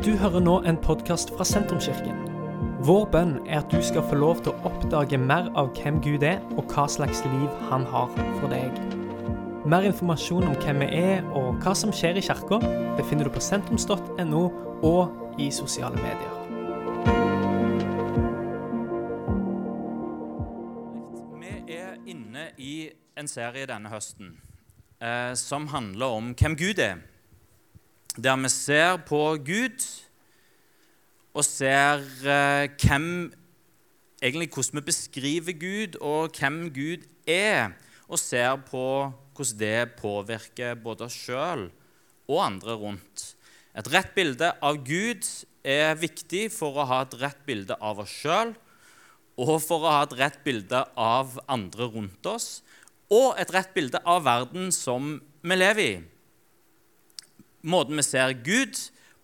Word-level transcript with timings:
Du 0.00 0.14
hører 0.16 0.40
nå 0.40 0.54
en 0.64 0.78
podkast 0.80 1.28
fra 1.36 1.44
Sentrumskirken. 1.44 2.22
Vår 2.88 3.02
bønn 3.12 3.34
er 3.44 3.58
at 3.58 3.68
du 3.68 3.82
skal 3.84 4.06
få 4.08 4.16
lov 4.16 4.38
til 4.40 4.54
å 4.54 4.70
oppdage 4.70 5.18
mer 5.20 5.50
av 5.60 5.74
hvem 5.76 5.98
Gud 6.00 6.24
er, 6.24 6.38
og 6.56 6.72
hva 6.72 6.86
slags 6.88 7.20
liv 7.26 7.58
han 7.68 7.84
har 7.84 8.08
for 8.38 8.48
deg. 8.48 8.78
Mer 9.68 9.84
informasjon 9.90 10.48
om 10.48 10.56
hvem 10.62 10.80
vi 10.80 10.88
er 11.02 11.28
og 11.36 11.60
hva 11.60 11.74
som 11.76 11.92
skjer 11.92 12.16
i 12.16 12.24
kirka, 12.24 12.62
befinner 12.96 13.28
du 13.28 13.34
på 13.34 13.44
sentrums.no 13.44 14.42
og 14.88 15.36
i 15.36 15.50
sosiale 15.52 16.00
medier. 16.00 16.32
Vi 21.44 21.76
er 21.76 22.00
inne 22.08 22.48
i 22.56 22.88
en 23.20 23.28
serie 23.28 23.68
denne 23.68 23.92
høsten 23.92 24.38
eh, 24.96 25.36
som 25.36 25.68
handler 25.76 26.20
om 26.22 26.32
hvem 26.40 26.56
Gud 26.56 26.80
er. 26.88 27.04
Der 28.16 28.36
vi 28.36 28.48
ser 28.48 28.96
på 29.06 29.36
Gud 29.38 29.84
og 31.30 31.44
ser 31.46 32.02
eh, 32.26 32.66
hvem 32.82 33.32
Egentlig 34.20 34.50
hvordan 34.52 34.76
vi 34.76 34.80
beskriver 34.84 35.52
Gud, 35.56 35.94
og 36.00 36.34
hvem 36.36 36.68
Gud 36.74 37.06
er. 37.26 37.70
Og 38.08 38.18
ser 38.18 38.58
på 38.68 39.12
hvordan 39.32 39.58
det 39.58 39.94
påvirker 39.96 40.74
både 40.74 41.06
oss 41.06 41.16
sjøl 41.16 41.70
og 42.28 42.44
andre 42.44 42.74
rundt. 42.76 43.30
Et 43.72 43.88
rett 43.94 44.12
bilde 44.14 44.52
av 44.60 44.82
Gud 44.84 45.24
er 45.64 45.96
viktig 45.96 46.50
for 46.52 46.76
å 46.76 46.84
ha 46.90 47.00
et 47.06 47.16
rett 47.22 47.40
bilde 47.46 47.78
av 47.80 48.02
oss 48.02 48.12
sjøl 48.12 48.52
og 49.40 49.56
for 49.64 49.86
å 49.86 49.94
ha 49.94 50.04
et 50.04 50.18
rett 50.18 50.40
bilde 50.44 50.82
av 51.00 51.38
andre 51.48 51.86
rundt 51.88 52.26
oss, 52.28 52.60
og 53.08 53.38
et 53.40 53.48
rett 53.54 53.70
bilde 53.72 54.02
av 54.04 54.26
verden 54.26 54.68
som 54.74 55.14
vi 55.40 55.56
lever 55.56 55.86
i. 55.86 55.94
Måten 57.62 57.98
vi 57.98 58.04
ser 58.06 58.32
Gud, 58.44 58.78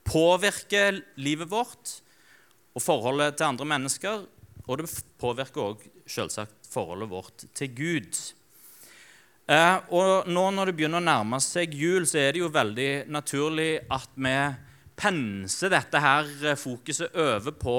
påvirker 0.06 1.00
livet 1.16 1.50
vårt 1.50 2.00
og 2.76 2.82
forholdet 2.84 3.38
til 3.38 3.48
andre 3.48 3.68
mennesker, 3.68 4.26
og 4.66 4.80
det 4.80 4.90
påvirker 5.20 5.62
òg 5.62 5.87
selvsagt 6.10 6.68
forholdet 6.68 7.09
vårt 7.10 7.46
til 7.56 7.73
Gud. 7.73 8.18
Eh, 9.46 9.76
og 9.95 10.28
nå 10.28 10.45
når 10.52 10.70
det 10.70 10.76
begynner 10.76 11.01
å 11.01 11.06
nærme 11.06 11.40
seg 11.43 11.74
jul, 11.78 12.06
så 12.09 12.18
er 12.20 12.34
det 12.34 12.43
jo 12.43 12.52
veldig 12.52 13.06
naturlig 13.15 13.70
at 13.95 14.10
vi 14.18 14.37
penser 14.98 15.73
dette 15.73 16.00
her 16.02 16.56
fokuset 16.59 17.15
over 17.15 17.54
på 17.56 17.78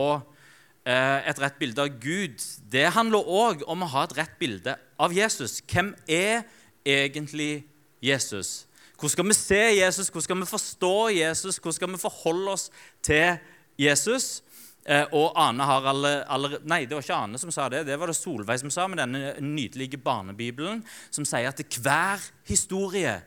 eh, 0.88 1.27
et 1.27 1.42
rett 1.42 1.58
bilde 1.59 1.83
av 1.83 1.97
Gud. 2.02 2.39
Det 2.71 2.88
handler 2.95 3.27
òg 3.27 3.66
om 3.67 3.83
å 3.83 3.92
ha 3.94 4.05
et 4.08 4.16
rett 4.21 4.38
bilde 4.39 4.77
av 4.97 5.14
Jesus. 5.16 5.59
Hvem 5.67 5.94
er 6.08 6.47
egentlig 6.88 7.67
Jesus? 8.02 8.67
Hvordan 8.98 9.14
skal 9.14 9.28
vi 9.30 9.38
se 9.38 9.62
Jesus? 9.78 10.09
Hvordan 10.09 10.26
skal 10.26 10.40
vi 10.42 10.50
forstå 10.50 10.95
Jesus? 11.09 11.58
Hvordan 11.62 11.73
skal 11.73 11.92
vi 11.92 12.02
forholde 12.02 12.52
oss 12.52 12.70
til 13.06 13.38
Jesus? 13.78 14.42
Eh, 14.88 15.06
og 15.14 15.36
Ane 15.38 15.66
har 15.67 15.86
alle, 15.92 16.14
alle, 16.31 16.62
Nei, 16.64 16.86
det 16.88 16.95
var 16.95 17.04
ikke 17.04 17.20
Ane 17.20 17.38
som 17.38 17.52
sa 17.54 17.67
det. 17.70 17.84
Det 17.86 17.98
var 18.00 18.09
det 18.09 18.16
Solveig 18.17 18.62
som 18.64 18.72
sa 18.73 18.88
med 18.88 19.02
denne 19.02 19.36
nydelige 19.44 20.00
barnebibelen, 20.02 20.81
som 21.12 21.28
sier 21.28 21.52
at 21.52 21.80
hver 21.84 22.23
historie 22.48 23.20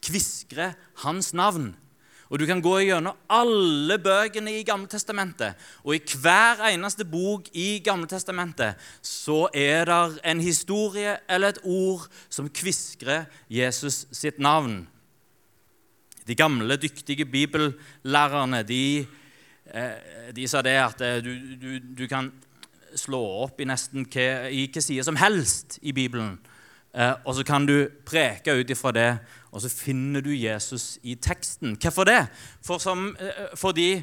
kviskrer 0.00 0.76
hans 1.04 1.34
navn. 1.36 1.74
Og 2.30 2.38
Du 2.38 2.46
kan 2.46 2.62
gå 2.62 2.76
gjennom 2.86 3.18
alle 3.28 3.96
bøkene 3.98 4.52
i 4.54 4.62
Gamle 4.62 4.86
Testamentet, 4.86 5.58
og 5.82 5.96
i 5.96 6.16
hver 6.22 6.62
eneste 6.70 7.04
bok 7.04 7.50
i 7.58 7.82
Gamle 7.82 8.06
Testamentet 8.06 8.78
så 9.02 9.48
er 9.52 9.90
det 9.90 10.20
en 10.24 10.40
historie 10.40 11.18
eller 11.28 11.50
et 11.50 11.60
ord 11.64 12.06
som 12.30 12.48
kviskrer 12.48 13.26
Jesus 13.50 14.06
sitt 14.14 14.38
navn. 14.38 14.86
De 16.30 16.38
gamle, 16.38 16.78
dyktige 16.78 17.26
bibellærerne 17.26 18.62
de 18.62 18.84
Eh, 19.74 20.32
de 20.34 20.48
sa 20.48 20.62
det 20.66 20.74
at 20.82 21.02
eh, 21.04 21.20
du, 21.22 21.30
du, 21.62 21.78
du 21.78 22.06
kan 22.10 22.32
slå 22.98 23.20
opp 23.44 23.60
i 23.62 23.68
nesten 23.70 24.02
hva 24.10 24.82
side 24.82 25.04
som 25.06 25.18
helst 25.20 25.78
i 25.86 25.92
Bibelen. 25.94 26.38
Eh, 26.90 27.12
og 27.22 27.36
så 27.38 27.44
kan 27.46 27.68
du 27.68 27.86
preke 28.06 28.56
ut 28.58 28.70
ifra 28.70 28.90
det, 28.90 29.10
og 29.54 29.62
så 29.62 29.70
finner 29.70 30.24
du 30.26 30.32
Jesus 30.34 30.98
i 31.02 31.14
teksten. 31.14 31.76
Hvorfor 31.78 32.08
det? 32.08 32.24
For 32.66 32.82
som, 32.82 33.12
fordi 33.54 34.02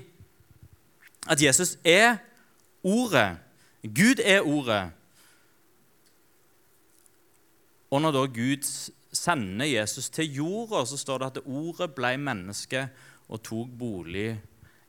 at 1.28 1.42
Jesus 1.44 1.78
er 1.84 2.18
Ordet. 2.84 3.36
Gud 3.84 4.22
er 4.24 4.42
Ordet. 4.48 4.92
Og 7.92 8.02
når 8.02 8.12
da 8.12 8.24
Gud 8.32 8.64
sender 9.28 9.68
Jesus 9.68 10.10
til 10.14 10.40
jorda, 10.40 10.86
så 10.88 10.98
står 11.00 11.20
det 11.20 11.32
at 11.32 11.42
ordet 11.46 11.92
ble 11.96 12.14
menneske 12.22 12.88
og 13.28 13.44
tok 13.44 13.74
bolig 13.80 14.32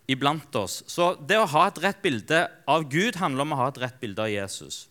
iblant 0.08 0.54
oss. 0.56 0.82
Så 0.88 1.12
det 1.28 1.40
å 1.40 1.48
ha 1.52 1.66
et 1.68 1.80
rett 1.82 2.00
bilde 2.04 2.44
av 2.70 2.86
Gud 2.90 3.18
handler 3.20 3.44
om 3.44 3.56
å 3.56 3.60
ha 3.62 3.68
et 3.72 3.80
rett 3.82 3.98
bilde 4.00 4.24
av 4.24 4.32
Jesus. 4.32 4.86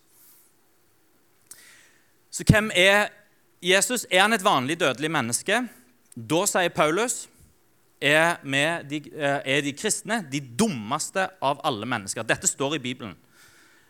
Så 2.30 2.46
hvem 2.46 2.69
er 2.75 3.08
Jesus? 3.63 4.06
Er 4.12 4.28
han 4.28 4.35
et 4.35 4.46
vanlig 4.46 4.78
dødelig 4.78 5.09
menneske? 5.09 5.64
Da 6.14 6.44
sier 6.50 6.74
Paulus 6.74 7.25
er, 8.02 8.38
de, 8.85 9.02
eh, 9.09 9.40
er 9.41 9.64
de 9.66 9.74
kristne 9.74 10.19
de 10.29 10.41
dummeste 10.41 11.25
av 11.41 11.64
alle 11.66 11.88
mennesker. 11.90 12.28
Dette 12.28 12.50
står 12.50 12.78
i 12.78 12.84
Bibelen. 12.84 13.16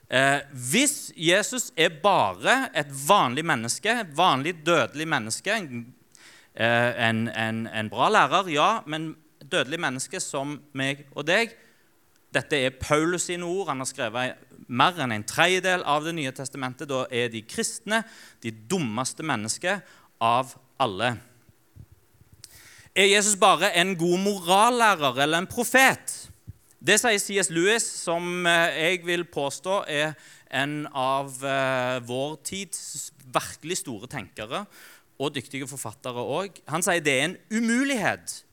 Eh, 0.08 0.40
hvis 0.72 1.12
Jesus 1.20 1.72
er 1.76 1.92
bare 2.04 2.70
et 2.76 2.92
vanlig 3.08 3.44
menneske, 3.46 3.92
et 3.92 4.12
vanlig 4.16 4.56
dødelig 4.66 5.08
menneske, 5.08 5.52
en, 5.52 5.96
eh, 6.56 6.92
en, 7.10 7.28
en, 7.28 7.66
en 7.68 7.90
bra 7.92 8.08
lærer, 8.10 8.48
ja, 8.56 8.70
men 8.88 9.16
dødelig 9.44 9.80
menneske 9.80 10.22
som 10.24 10.58
meg 10.72 11.04
og 11.12 11.28
deg. 11.28 11.52
Dette 12.32 12.60
er 12.60 12.80
Paulus 12.80 13.28
sine 13.28 13.48
ord. 13.48 13.68
Han 13.72 13.84
har 13.84 13.90
skrevet 13.90 14.48
mer 14.68 15.00
enn 15.04 15.16
en 15.16 15.28
tredjedel 15.28 15.84
av 15.88 16.08
Det 16.08 16.16
nye 16.16 16.32
testamentet. 16.36 16.90
Da 16.90 17.06
er 17.12 17.32
de 17.32 17.44
kristne 17.48 18.04
de 18.44 18.52
dummeste 18.52 19.24
mennesker 19.28 19.84
av 20.24 20.56
alle. 20.80 21.16
Er 22.98 23.12
Jesus 23.12 23.38
bare 23.40 23.74
en 23.78 23.94
god 23.98 24.20
morallærer 24.24 25.24
eller 25.24 25.44
en 25.44 25.50
profet? 25.50 26.16
Det 26.78 27.00
sier 27.02 27.18
C.S. 27.18 27.48
Lewis, 27.50 27.86
som 28.04 28.46
eh, 28.46 28.76
jeg 28.78 29.06
vil 29.08 29.24
påstå 29.26 29.80
er 29.90 30.12
en 30.54 30.84
av 30.94 31.32
eh, 31.42 31.98
vår 32.06 32.36
tids 32.46 33.10
virkelig 33.34 33.80
store 33.82 34.10
tenkere 34.12 34.62
og 35.18 35.34
dyktige 35.34 35.66
forfattere 35.68 36.22
òg. 36.22 36.60
Han 36.70 36.86
sier 36.86 37.02
det 37.02 37.16
er 37.16 37.26
en 37.32 37.40
umulighet 37.54 38.44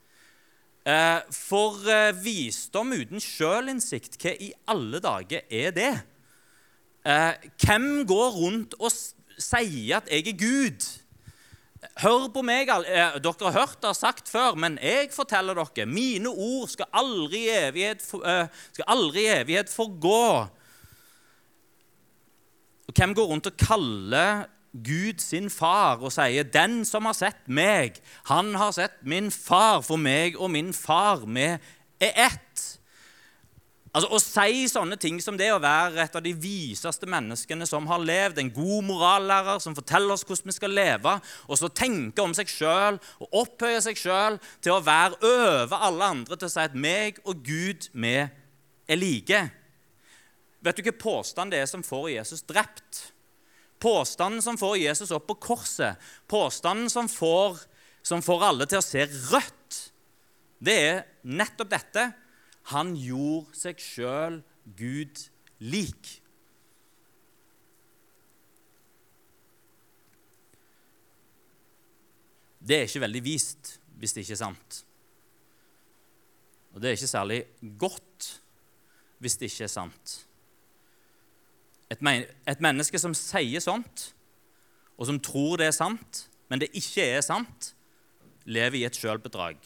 Eh, 0.84 1.20
for 1.32 1.78
visdom 2.20 2.90
uten 2.92 3.16
sjølinnsikt, 3.16 4.18
hva 4.20 4.34
i 4.36 4.50
alle 4.68 4.98
dager 5.00 5.46
er 5.48 5.70
det? 5.72 5.94
Hvem 7.64 7.86
går 8.04 8.34
rundt 8.36 8.76
og 8.76 8.92
sier 8.92 9.96
at 9.96 10.10
'jeg 10.12 10.28
er 10.28 10.36
Gud'? 10.36 11.03
Hør 12.02 12.28
på 12.32 12.42
meg. 12.46 12.68
Dere 12.68 13.48
har 13.48 13.58
hørt 13.58 13.80
det 13.82 13.94
sagt 13.96 14.30
før, 14.30 14.56
men 14.58 14.78
jeg 14.82 15.10
forteller 15.14 15.58
dere 15.58 15.86
mine 15.86 16.30
ord 16.30 16.68
skal 16.72 16.90
aldri 16.96 17.44
i 17.46 17.54
evighet, 17.68 18.02
skal 18.04 18.88
aldri 18.88 19.26
i 19.26 19.32
evighet 19.40 19.72
forgå. 19.72 20.26
Og 22.88 22.92
Hvem 22.94 23.14
går 23.14 23.30
rundt 23.30 23.50
og 23.50 23.56
kaller 23.60 24.44
Gud 24.74 25.20
sin 25.22 25.50
far 25.50 26.02
og 26.02 26.12
sier, 26.12 26.42
'Den 26.42 26.84
som 26.84 27.04
har 27.06 27.14
sett 27.14 27.48
meg, 27.48 28.00
han 28.26 28.54
har 28.54 28.72
sett 28.72 29.02
min 29.02 29.30
far.' 29.30 29.82
For 29.82 29.96
meg 29.96 30.40
og 30.40 30.50
min 30.50 30.72
far, 30.72 31.22
vi 31.26 31.58
er 32.00 32.12
ett. 32.26 32.73
Altså, 33.94 34.08
Å 34.10 34.18
si 34.18 34.64
sånne 34.66 34.96
ting 34.98 35.20
som 35.22 35.36
det 35.38 35.52
å 35.54 35.60
være 35.62 36.02
et 36.02 36.16
av 36.18 36.22
de 36.24 36.32
viseste 36.34 37.06
menneskene 37.06 37.66
som 37.68 37.86
har 37.86 38.02
levd, 38.02 38.40
en 38.42 38.50
god 38.50 38.88
morallærer 38.88 39.60
som 39.62 39.76
forteller 39.76 40.16
oss 40.16 40.24
hvordan 40.26 40.50
vi 40.50 40.54
skal 40.56 40.74
leve, 40.74 41.12
og 41.46 41.60
så 41.60 41.70
tenke 41.70 42.24
om 42.24 42.34
seg 42.34 42.50
sjøl 42.50 42.98
og 43.22 43.38
opphøye 43.44 43.78
seg 43.84 44.00
sjøl 44.00 44.40
til 44.64 44.74
å 44.74 44.82
være 44.82 45.20
over 45.22 45.84
alle 45.86 46.08
andre, 46.16 46.34
til 46.34 46.50
å 46.50 46.54
si 46.56 46.64
at 46.64 46.74
meg 46.74 47.20
og 47.22 47.44
Gud, 47.46 47.86
vi 47.94 48.16
er 48.18 48.98
like. 48.98 49.44
Vet 50.64 50.74
du 50.74 50.82
hvilken 50.82 50.98
påstand 50.98 51.54
det 51.54 51.62
er 51.62 51.70
som 51.70 51.86
får 51.86 52.08
Jesus 52.16 52.42
drept? 52.50 53.04
Påstanden 53.78 54.42
som 54.42 54.58
får 54.58 54.74
Jesus 54.80 55.14
opp 55.14 55.28
på 55.30 55.38
korset, 55.52 56.02
påstanden 56.26 56.90
som 56.90 57.06
får, 57.10 57.62
som 58.02 58.26
får 58.26 58.46
alle 58.50 58.66
til 58.66 58.82
å 58.82 58.84
se 58.84 59.06
rødt, 59.06 59.80
det 60.64 60.76
er 60.82 61.02
nettopp 61.22 61.70
dette. 61.70 62.08
Han 62.72 62.94
gjorde 62.96 63.58
seg 63.58 63.80
sjøl 63.82 64.40
Gud 64.78 65.26
lik. 65.60 66.12
Det 72.64 72.78
er 72.78 72.88
ikke 72.88 73.04
veldig 73.04 73.24
vist 73.24 73.74
hvis 74.00 74.16
det 74.16 74.24
ikke 74.24 74.36
er 74.38 74.40
sant. 74.40 74.78
Og 76.72 76.80
det 76.80 76.88
er 76.88 76.96
ikke 76.96 77.10
særlig 77.12 77.42
godt 77.78 78.30
hvis 79.22 79.36
det 79.40 79.50
ikke 79.50 79.68
er 79.68 79.72
sant. 79.72 80.14
Et, 81.92 82.00
men 82.02 82.24
et 82.48 82.64
menneske 82.64 82.98
som 82.98 83.14
sier 83.14 83.62
sånt, 83.62 84.08
og 84.96 85.06
som 85.08 85.20
tror 85.20 85.60
det 85.60 85.68
er 85.68 85.76
sant, 85.76 86.24
men 86.48 86.62
det 86.62 86.72
ikke 86.72 87.04
er 87.04 87.22
sant, 87.24 87.74
lever 88.44 88.80
i 88.80 88.84
et 88.88 88.96
sjølbedrag 88.96 89.60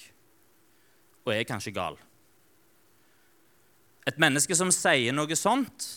og 1.28 1.32
er 1.34 1.44
kanskje 1.48 1.74
gal. 1.76 1.98
Et 4.08 4.20
menneske 4.20 4.56
som 4.56 4.70
sier 4.72 5.12
noe 5.12 5.36
sånt, 5.36 5.88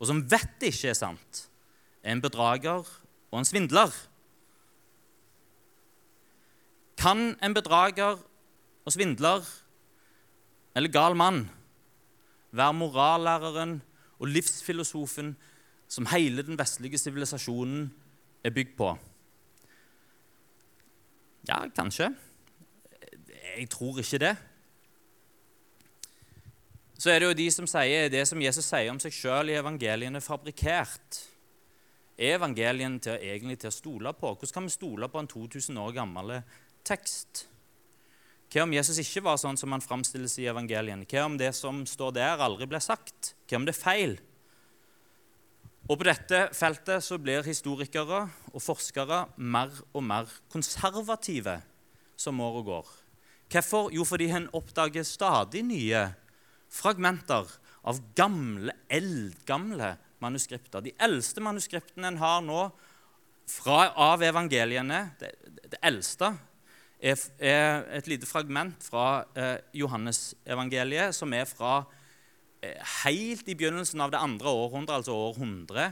og 0.00 0.08
som 0.10 0.22
vet 0.28 0.56
det 0.60 0.72
ikke 0.74 0.90
er 0.90 0.98
sant, 0.98 1.46
er 2.02 2.16
en 2.16 2.22
bedrager 2.24 2.82
og 3.30 3.38
en 3.38 3.46
svindler. 3.46 3.92
Kan 6.98 7.36
en 7.44 7.54
bedrager 7.54 8.18
og 8.86 8.94
svindler 8.94 9.46
eller 10.76 10.92
gal 10.92 11.16
mann 11.16 11.44
være 12.56 12.76
morallæreren 12.76 13.78
og 14.18 14.30
livsfilosofen 14.32 15.34
som 15.88 16.08
hele 16.10 16.42
den 16.42 16.58
vestlige 16.58 16.98
sivilisasjonen 16.98 17.88
er 18.44 18.54
bygd 18.54 18.74
på? 18.78 18.90
Ja, 21.46 21.62
kanskje. 21.68 22.10
Jeg 23.56 23.70
tror 23.70 23.98
ikke 24.02 24.18
det. 24.18 24.36
Så 26.96 27.12
er 27.12 27.20
det 27.20 27.28
jo 27.28 27.36
de 27.36 27.46
som 27.52 27.66
sier 27.68 28.08
det 28.12 28.22
som 28.28 28.40
Jesus 28.40 28.64
sier 28.64 28.88
om 28.92 29.00
seg 29.02 29.12
sjøl 29.12 29.52
i 29.52 29.58
evangeliene, 29.58 30.22
fabrikkert. 30.24 31.20
Er 32.16 32.38
evangelien 32.38 32.96
til, 33.04 33.20
egentlig 33.20 33.58
til 33.60 33.68
å 33.68 33.76
stole 33.76 34.12
på? 34.16 34.32
Hvordan 34.32 34.54
kan 34.54 34.64
vi 34.64 34.72
stole 34.72 35.08
på 35.12 35.20
en 35.20 35.28
2000 35.28 35.82
år 35.82 35.92
gammel 35.98 36.38
tekst? 36.86 37.44
Hva 38.48 38.64
om 38.64 38.72
Jesus 38.72 39.02
ikke 39.02 39.24
var 39.26 39.36
sånn 39.42 39.58
som 39.60 39.74
han 39.74 39.84
framstilles 39.84 40.38
i 40.40 40.48
evangelien? 40.48 41.04
Hva 41.04 41.26
om 41.26 41.36
det 41.36 41.50
som 41.58 41.82
står 41.88 42.16
der, 42.16 42.40
aldri 42.40 42.68
ble 42.70 42.80
sagt? 42.80 43.34
Hva 43.44 43.60
om 43.60 43.68
det 43.68 43.74
er 43.74 43.82
feil? 43.82 44.16
Og 45.86 45.98
På 46.00 46.06
dette 46.08 46.46
feltet 46.56 47.04
så 47.04 47.18
blir 47.20 47.46
historikere 47.46 48.24
og 48.52 48.62
forskere 48.62 49.26
mer 49.36 49.74
og 49.92 50.02
mer 50.02 50.30
konservative 50.50 51.60
som 52.18 52.40
året 52.40 52.64
går. 52.66 52.88
Hvorfor? 53.52 53.92
Jo, 53.94 54.02
fordi 54.08 54.30
en 54.34 54.48
oppdager 54.56 55.04
stadig 55.06 55.62
nye 55.62 56.08
fragmenter 56.72 57.48
av 57.86 58.00
gamle, 58.18 58.74
eldgamle 58.90 59.94
manuskripter. 60.22 60.82
De 60.84 60.94
eldste 61.02 61.42
manuskriptene 61.44 62.10
en 62.10 62.20
har 62.20 62.42
nå 62.44 62.66
fra, 63.50 63.92
av 63.92 64.24
evangeliene, 64.26 65.02
det, 65.20 65.32
det 65.70 65.80
eldste, 65.86 66.32
er, 66.96 67.20
er, 67.38 67.84
et 67.98 68.08
lite 68.10 68.26
fragment 68.28 68.82
fra 68.82 69.26
eh, 69.36 69.58
Johannesevangeliet, 69.76 71.14
som 71.14 71.32
er 71.36 71.46
fra 71.48 71.78
eh, 72.64 72.80
helt 73.04 73.48
i 73.48 73.56
begynnelsen 73.58 74.02
av 74.02 74.14
det 74.14 74.22
andre 74.22 74.50
århundret, 74.50 74.96
altså 74.98 75.14
år 75.14 75.38
100. 75.38 75.86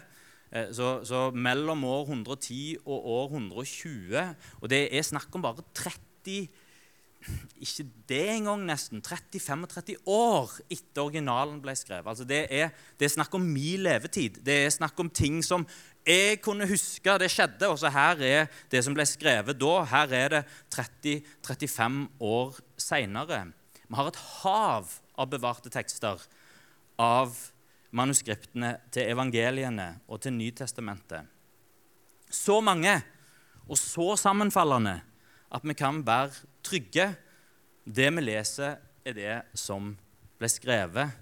Eh, 0.50 0.68
så, 0.74 0.96
så, 1.06 1.28
mellom 1.30 1.84
år 1.84 2.08
110 2.08 2.76
og 2.84 3.08
år 3.18 3.36
120. 3.36 4.34
Og 4.62 4.70
det 4.72 4.86
er 4.90 5.06
snakk 5.06 5.34
om 5.36 5.44
bare 5.44 5.66
30 5.76 6.48
ikke 7.64 7.86
det 8.08 8.22
engang, 8.34 8.64
nesten. 8.68 9.02
30-35 9.04 9.96
år 10.10 10.52
etter 10.72 11.02
originalen 11.04 11.60
ble 11.62 11.74
skrevet. 11.78 12.06
Altså 12.10 12.26
det, 12.28 12.44
er, 12.52 12.72
det, 12.98 13.06
er, 13.06 13.14
snakk 13.14 13.34
om 13.38 13.46
min 13.46 13.84
levetid. 13.86 14.40
Det 14.44 14.58
er 14.64 14.74
snakk 14.74 14.98
om 15.00 15.10
ting 15.10 15.40
som 15.44 15.66
jeg 16.04 16.40
kunne 16.44 16.68
huske 16.68 17.16
det 17.20 17.30
skjedde. 17.32 17.70
Og 17.70 17.78
så 17.80 17.92
her 17.94 18.20
er 18.26 18.50
det 18.72 18.84
som 18.84 18.96
ble 18.96 19.06
skrevet 19.08 19.60
da. 19.60 19.74
Her 19.88 20.14
er 20.18 20.36
det 20.36 20.44
30-35 20.74 22.04
år 22.20 22.60
seinere. 22.80 23.40
Vi 23.84 23.98
har 23.98 24.10
et 24.10 24.22
hav 24.42 24.92
av 25.14 25.30
bevarte 25.30 25.72
tekster 25.72 26.20
av 27.00 27.32
manuskriptene 27.94 28.74
til 28.92 29.10
evangeliene 29.14 29.88
og 30.10 30.20
til 30.24 30.34
Nytestamentet. 30.34 31.30
Så 32.34 32.58
mange 32.64 32.98
og 33.64 33.78
så 33.78 34.14
sammenfallende 34.20 34.98
at 35.54 35.64
vi 35.66 35.76
kan 35.78 36.02
være 36.06 36.32
trygge. 36.64 37.12
Det 37.84 38.08
vi 38.16 38.24
leser, 38.24 38.80
er 39.04 39.16
det 39.16 39.34
som 39.58 39.92
ble 40.38 40.50
skrevet. 40.50 41.20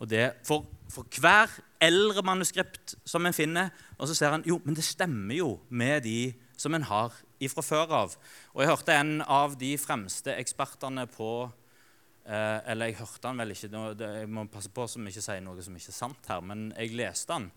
Og 0.00 0.08
det 0.10 0.32
for, 0.46 0.66
for 0.90 1.06
hver 1.20 1.52
eldre 1.82 2.24
manuskript 2.26 2.96
som 3.06 3.26
en 3.26 3.36
finner, 3.36 3.70
og 3.98 4.08
så 4.08 4.16
ser 4.16 4.34
en 4.34 4.46
jo, 4.48 4.58
men 4.64 4.74
det 4.74 4.86
stemmer 4.86 5.36
jo 5.36 5.50
med 5.68 6.02
de 6.06 6.32
som 6.58 6.74
en 6.74 6.86
har 6.86 7.14
ifra 7.42 7.62
før 7.64 7.92
av. 8.02 8.16
Og 8.54 8.62
Jeg 8.62 8.70
hørte 8.70 8.96
en 8.96 9.20
av 9.22 9.56
de 9.58 9.74
fremste 9.78 10.34
ekspertene 10.38 11.06
på 11.10 11.30
eh, 12.24 12.58
Eller 12.70 12.90
jeg 12.90 13.00
hørte 13.00 13.28
han 13.28 13.42
vel 13.42 13.54
ikke, 13.54 13.70
jeg 13.98 14.30
må 14.30 14.46
passe 14.50 14.70
på 14.70 14.86
som 14.90 15.06
ikke 15.06 15.24
sier 15.24 15.42
noe 15.42 15.62
som 15.62 15.76
ikke 15.76 15.90
er 15.90 15.98
sant 15.98 16.30
her, 16.30 16.42
men 16.42 16.70
jeg 16.76 16.94
leste 16.98 17.34
han. 17.34 17.50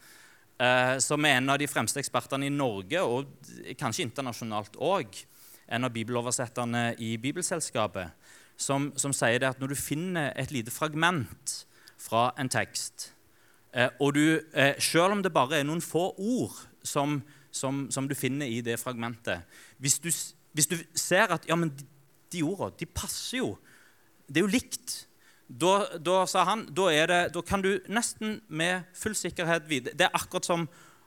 Eh, 0.57 0.97
som 1.03 1.25
er 1.25 1.39
en 1.39 1.53
av 1.53 1.61
de 1.61 1.69
fremste 1.69 2.01
ekspertene 2.01 2.49
i 2.49 2.53
Norge, 2.53 3.01
og 3.01 3.75
kanskje 3.77 4.07
internasjonalt 4.07 4.77
òg 4.81 5.21
en 5.67 5.87
av 5.87 5.93
bibeloversetterne 5.93 6.95
i 7.01 7.15
Bibelselskapet, 7.21 8.13
som, 8.57 8.91
som 8.95 9.13
sier 9.13 9.41
det 9.41 9.49
at 9.49 9.59
når 9.59 9.73
du 9.73 9.79
finner 9.79 10.31
et 10.39 10.53
lite 10.53 10.71
fragment 10.71 11.55
fra 11.99 12.29
en 12.39 12.51
tekst, 12.51 13.09
eh, 13.73 13.89
og 13.99 14.15
du, 14.15 14.39
eh, 14.53 14.79
selv 14.79 15.17
om 15.17 15.23
det 15.23 15.33
bare 15.33 15.59
er 15.59 15.67
noen 15.67 15.83
få 15.83 16.11
ord 16.17 16.55
som, 16.83 17.19
som, 17.51 17.85
som 17.91 18.07
du 18.07 18.15
finner 18.15 18.47
i 18.47 18.61
det 18.61 18.77
fragmentet 18.79 19.43
Hvis 19.79 19.99
du, 19.99 20.09
hvis 20.53 20.67
du 20.67 20.77
ser 20.95 21.33
at 21.33 21.47
ja, 21.49 21.55
men 21.55 21.73
de, 21.73 21.87
de 22.31 22.43
ordene 22.43 22.77
de 22.79 22.85
passer 22.85 23.41
jo, 23.41 23.55
det 24.27 24.39
er 24.39 24.47
jo 24.47 24.53
likt 24.53 25.05
da, 25.47 25.85
da, 26.01 26.23
sa 26.25 26.43
han, 26.49 26.65
da, 26.73 26.89
det, 26.89 27.19
da, 27.35 27.41
kan 27.45 27.61
du 27.61 27.75
nesten 27.91 28.39
med 28.49 28.87
full 28.97 29.13
sikkerhet 29.17 29.67
vite 29.69 29.93
Det 29.93 30.07
er 30.07 30.17
akkurat 30.17 30.47
som 30.47 30.63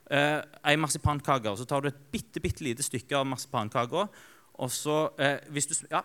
eh, 0.09 0.39
ei 0.63 0.77
marsipankake. 0.79 1.51
Så 1.59 1.67
tar 1.67 1.83
du 1.83 1.89
et 1.89 1.99
bitte, 2.11 2.39
bitte 2.39 2.63
lite 2.63 2.85
stykke 2.85 3.19
av 3.19 3.27
marsipankaka, 3.27 4.07
og 4.59 4.71
så, 4.73 5.09
eh, 5.19 5.39
hvis 5.55 5.69
du, 5.69 5.75
ja, 5.91 6.03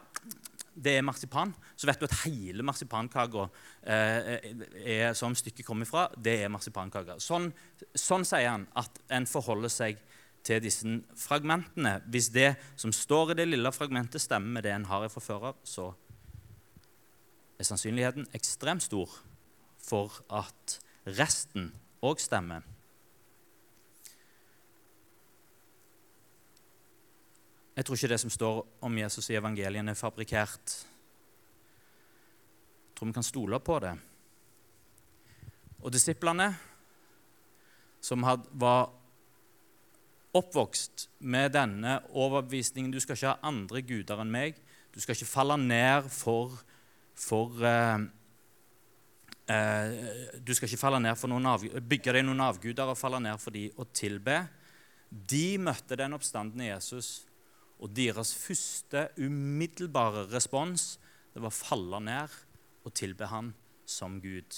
det 0.74 0.96
er 0.98 1.06
marsipan, 1.06 1.52
så 1.76 1.86
vet 1.86 2.00
du 2.00 2.06
at 2.06 2.16
hele 2.24 2.64
marsipankaka 2.66 3.46
eh, 3.86 5.12
som 5.14 5.34
stykket 5.38 5.66
kommer 5.66 5.88
fra, 5.88 6.08
det 6.16 6.40
er 6.44 6.52
marsipankake. 6.52 7.18
Sånn, 7.22 7.50
sånn 7.94 8.26
sier 8.26 8.50
han 8.50 8.66
at 8.78 8.98
en 9.14 9.26
forholder 9.30 9.72
seg 9.72 10.02
til 10.44 10.60
disse 10.62 10.98
fragmentene. 11.18 11.96
Hvis 12.12 12.30
det 12.34 12.54
som 12.80 12.92
står 12.92 13.32
i 13.32 13.38
det 13.40 13.48
lille 13.48 13.72
fragmentet, 13.74 14.22
stemmer 14.22 14.58
med 14.58 14.66
det 14.66 14.74
en 14.74 14.88
har 14.90 15.06
fra 15.12 15.24
før 15.24 15.48
av, 15.52 15.62
så 15.64 15.92
er 17.58 17.68
sannsynligheten 17.70 18.28
ekstremt 18.36 18.84
stor 18.84 19.10
for 19.84 20.20
at 20.32 20.78
resten 21.06 21.70
òg 22.04 22.20
stemmer. 22.22 22.66
Jeg 27.74 27.84
tror 27.84 27.98
ikke 27.98 28.12
det 28.12 28.20
som 28.22 28.30
står 28.30 28.60
om 28.86 28.98
Jesus 28.98 29.30
i 29.30 29.38
evangeliene, 29.38 29.90
er 29.90 29.98
fabrikkert. 29.98 30.74
Jeg 32.86 32.94
tror 32.94 33.08
vi 33.10 33.16
kan 33.16 33.26
stole 33.26 33.58
på 33.58 33.78
det. 33.82 33.94
Og 35.82 35.92
disiplene, 35.92 36.52
som 38.00 38.22
var 38.52 38.92
oppvokst 40.34 41.08
med 41.18 41.52
denne 41.54 41.98
overbevisningen 42.10 42.92
Du 42.92 43.00
skal 43.00 43.16
ikke 43.16 43.32
ha 43.32 43.48
andre 43.48 43.82
guder 43.82 44.22
enn 44.22 44.32
meg. 44.32 44.58
Du 44.94 45.00
skal 45.00 45.16
ikke 45.16 45.30
falle 45.30 45.58
ned 45.58 46.08
for, 46.12 46.54
for 47.18 47.58
uh, 47.58 47.98
uh, 49.50 49.86
Du 50.38 50.54
skal 50.54 50.68
ikke 50.68 50.80
falle 50.80 51.02
ned 51.02 51.18
for 51.18 51.32
noen 51.32 51.50
av, 51.50 51.64
bygge 51.64 52.14
deg 52.14 52.26
noen 52.26 52.46
avguder 52.46 52.90
og 52.92 52.98
falle 52.98 53.22
ned 53.24 53.40
for 53.42 53.54
dem 53.54 53.74
og 53.82 53.90
tilbe. 53.96 54.44
De 55.10 55.58
møtte 55.58 55.98
den 55.98 56.14
oppstandende 56.14 56.70
Jesus 56.70 57.24
og 57.82 57.90
deres 57.96 58.34
første 58.36 59.08
umiddelbare 59.18 60.28
respons 60.32 60.94
det 61.34 61.42
var 61.42 61.50
å 61.50 61.56
falle 61.56 62.00
ned 62.06 62.34
og 62.84 62.94
tilbe 62.94 63.26
han 63.30 63.50
som 63.88 64.20
Gud. 64.22 64.54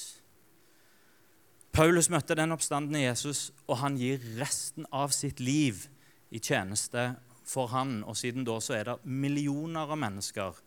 Paulus 1.77 2.09
møtte 2.13 2.37
den 2.37 2.55
oppstandende 2.55 3.03
Jesus, 3.03 3.51
og 3.69 3.81
han 3.83 3.99
gir 4.01 4.23
resten 4.39 4.87
av 4.93 5.13
sitt 5.13 5.41
liv 5.41 5.87
i 6.33 6.41
tjeneste 6.41 7.11
for 7.47 7.69
han. 7.73 7.99
Og 8.09 8.17
siden 8.17 8.47
da 8.49 8.57
så 8.65 8.79
er 8.79 8.89
det 8.89 8.97
millioner 9.05 9.89
av 9.89 10.01
mennesker, 10.01 10.63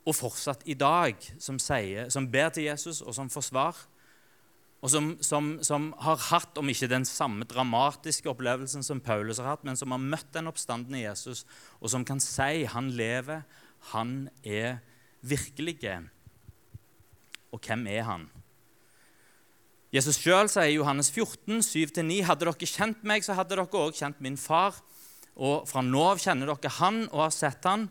og 0.00 0.16
fortsatt 0.16 0.64
i 0.70 0.74
dag, 0.74 1.18
som, 1.38 1.58
sier, 1.62 2.08
som 2.10 2.26
ber 2.32 2.50
til 2.54 2.66
Jesus, 2.66 3.02
og 3.04 3.14
som 3.14 3.30
får 3.30 3.46
svar 3.50 3.82
og 4.80 4.88
som, 4.88 5.10
som, 5.20 5.48
som, 5.60 5.90
har 6.00 6.20
hatt, 6.30 6.56
om 6.56 6.68
ikke 6.72 6.88
den 6.88 7.04
samme 7.04 7.44
dramatiske 7.44 8.30
opplevelsen 8.32 8.84
som 8.84 9.02
Paulus 9.04 9.40
har 9.42 9.52
hatt, 9.52 9.64
men 9.68 9.76
som 9.76 9.92
har 9.92 10.00
møtt 10.00 10.30
den 10.32 10.48
oppstandende 10.48 11.02
Jesus, 11.02 11.44
og 11.80 11.92
som 11.92 12.06
kan 12.08 12.22
si 12.24 12.64
han 12.64 12.88
lever, 12.96 13.44
han 13.92 14.30
er 14.40 14.80
virkelig. 15.20 15.76
Og 17.52 17.60
hvem 17.60 17.84
er 17.92 18.06
han? 18.08 18.28
Jesus 19.92 20.20
sjøl 20.22 20.48
sier 20.48 20.70
i 20.70 20.76
Johannes 20.78 21.10
14, 21.10 21.60
7-9.: 21.66 22.22
Hadde 22.24 22.46
dere 22.46 22.72
kjent 22.72 23.04
meg, 23.04 23.24
så 23.26 23.34
hadde 23.34 23.56
dere 23.56 23.66
òg 23.66 23.96
kjent 23.98 24.20
min 24.22 24.38
far. 24.38 24.78
Og 25.36 25.66
fra 25.68 25.82
nå 25.82 26.04
av 26.12 26.20
kjenner 26.22 26.52
dere 26.54 26.72
han 26.78 27.02
og 27.10 27.26
har 27.26 27.34
sett 27.34 27.66
han. 27.68 27.88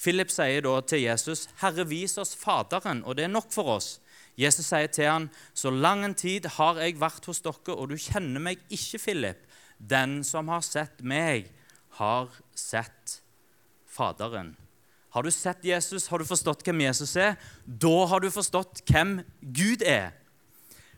Philip 0.00 0.32
sier 0.32 0.64
da 0.64 0.80
til 0.82 1.04
Jesus, 1.04 1.46
Herre, 1.60 1.84
vis 1.86 2.16
oss 2.18 2.34
Faderen, 2.34 3.04
og 3.06 3.14
det 3.18 3.28
er 3.28 3.30
nok 3.30 3.52
for 3.54 3.76
oss. 3.76 4.00
Jesus 4.38 4.66
sier 4.66 4.86
til 4.86 5.04
han, 5.04 5.30
'Så 5.54 5.70
lang 5.70 6.04
en 6.04 6.14
tid 6.14 6.46
har 6.46 6.78
jeg 6.80 7.00
vært 7.00 7.26
hos 7.26 7.40
dere, 7.40 7.76
og 7.76 7.88
du 7.90 7.96
kjenner 7.96 8.40
meg 8.40 8.58
ikke, 8.70 8.98
Philip.' 8.98 9.46
'Den 9.78 10.24
som 10.24 10.48
har 10.48 10.60
sett 10.60 11.02
meg, 11.02 11.50
har 11.90 12.28
sett 12.54 13.20
Faderen.' 13.86 14.56
Har 15.12 15.22
du 15.22 15.30
sett 15.30 15.64
Jesus, 15.64 16.06
har 16.08 16.18
du 16.18 16.24
forstått 16.24 16.62
hvem 16.64 16.80
Jesus 16.80 17.16
er, 17.16 17.34
da 17.66 18.06
har 18.08 18.20
du 18.20 18.30
forstått 18.30 18.80
hvem 18.88 19.20
Gud 19.42 19.82
er. 19.84 20.14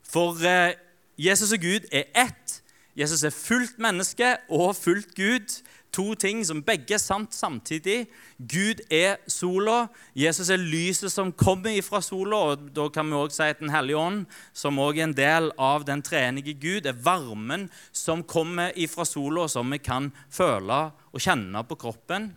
For 0.07 0.39
eh, 0.47 0.77
Jesus 1.19 1.53
og 1.53 1.59
Gud 1.59 1.89
er 1.91 2.05
ett. 2.15 2.61
Jesus 2.95 3.25
er 3.27 3.35
fullt 3.35 3.79
menneske 3.83 4.37
og 4.49 4.77
fullt 4.79 5.17
Gud. 5.19 5.57
To 5.95 6.15
ting 6.19 6.41
som 6.43 6.63
begge 6.67 6.97
er 6.97 7.03
sant 7.03 7.35
samtidig. 7.37 8.09
Gud 8.39 8.81
er 8.91 9.21
sola. 9.31 9.85
Jesus 10.19 10.51
er 10.51 10.59
lyset 10.59 11.13
som 11.13 11.31
kommer 11.31 11.77
ifra 11.79 12.01
sola. 12.03 12.41
og 12.51 12.73
Da 12.75 12.89
kan 12.91 13.07
vi 13.07 13.15
også 13.15 13.37
si 13.37 13.51
at 13.53 13.61
Den 13.61 13.71
hellige 13.71 13.97
ånd, 13.97 14.27
som 14.53 14.79
òg 14.79 14.99
er 14.99 15.05
en 15.05 15.15
del 15.15 15.53
av 15.59 15.85
den 15.85 16.03
treenige 16.03 16.55
Gud, 16.59 16.87
er 16.87 16.99
varmen 16.99 17.71
som 17.93 18.25
kommer 18.25 18.73
ifra 18.75 19.05
sola, 19.05 19.43
og 19.43 19.51
som 19.51 19.71
vi 19.71 19.79
kan 19.79 20.11
føle 20.31 20.91
og 21.13 21.21
kjenne 21.21 21.63
på 21.63 21.79
kroppen. 21.79 22.35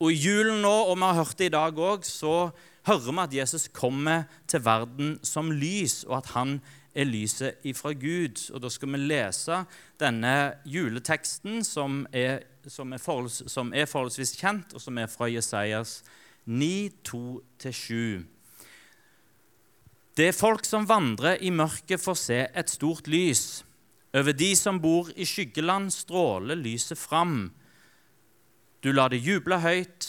Og 0.00 0.12
I 0.12 0.14
julen 0.16 0.62
nå, 0.62 0.74
og 0.88 0.96
vi 0.96 1.02
har 1.04 1.20
hørt 1.20 1.38
det 1.38 1.46
i 1.50 1.56
dag 1.56 1.74
òg, 1.74 2.04
så 2.06 2.50
hører 2.86 3.12
vi 3.12 3.20
at 3.20 3.34
Jesus 3.34 3.68
kommer 3.68 4.24
til 4.48 4.64
verden 4.64 5.18
som 5.22 5.50
lys, 5.50 6.04
og 6.08 6.22
at 6.22 6.32
han 6.36 6.60
er 6.94 7.08
lyset 7.08 7.64
ifra 7.68 7.92
Gud. 7.92 8.50
Og 8.52 8.62
Da 8.62 8.68
skal 8.68 8.92
vi 8.92 9.02
lese 9.02 9.64
denne 10.00 10.54
juleteksten 10.64 11.64
som 11.64 12.06
er, 12.12 12.42
som 12.66 12.92
er, 12.92 12.98
forholds, 12.98 13.42
som 13.50 13.72
er 13.72 13.86
forholdsvis 13.86 14.36
kjent, 14.38 14.74
og 14.74 14.80
som 14.80 14.98
er 14.98 15.06
fra 15.06 15.28
Jesajas 15.30 16.02
9, 16.46 16.90
2-7. 17.04 18.24
Det 20.18 20.34
folk 20.34 20.64
som 20.64 20.88
vandrer 20.88 21.38
i 21.40 21.50
mørket, 21.50 22.00
får 22.00 22.16
se 22.18 22.38
et 22.54 22.70
stort 22.70 23.06
lys. 23.06 23.62
Over 24.14 24.32
de 24.32 24.56
som 24.56 24.80
bor 24.80 25.10
i 25.14 25.26
skyggeland, 25.28 25.92
stråler 25.92 26.58
lyset 26.58 26.98
fram. 26.98 27.52
Du 28.82 28.90
lar 28.92 29.12
det 29.12 29.20
juble 29.22 29.60
høyt 29.60 30.08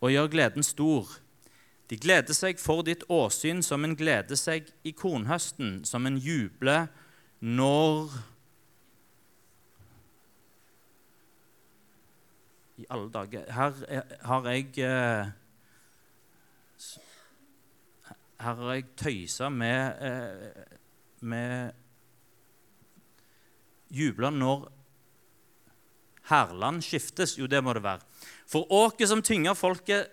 og 0.00 0.12
gjør 0.12 0.30
gleden 0.32 0.64
stor. 0.64 1.08
De 1.90 1.98
gleder 2.00 2.36
seg 2.36 2.60
for 2.60 2.84
ditt 2.86 3.04
åsyn 3.12 3.60
som 3.62 3.84
en 3.84 3.96
gleder 3.96 4.38
seg 4.40 4.70
i 4.88 4.94
kornhøsten, 4.96 5.82
som 5.84 6.06
en 6.08 6.16
jubler 6.16 6.88
når 7.44 8.14
I 12.74 12.86
alle 12.90 13.10
dager 13.12 13.44
Her 13.54 13.76
har 14.26 14.46
jeg 14.50 14.78
eh, 14.82 15.28
Her 18.40 18.54
har 18.58 18.72
jeg 18.74 18.88
tøysa 18.98 19.48
med, 19.48 20.02
eh, 20.04 20.72
med 21.20 21.72
jubla 23.94 24.30
når 24.34 24.66
Herland 26.28 26.82
skiftes. 26.82 27.38
Jo, 27.38 27.46
det 27.46 27.60
må 27.64 27.72
det 27.76 27.84
være. 27.84 28.00
For 28.48 28.66
åket 28.72 29.08
som 29.08 29.22
tynger 29.22 29.54
folket, 29.54 30.10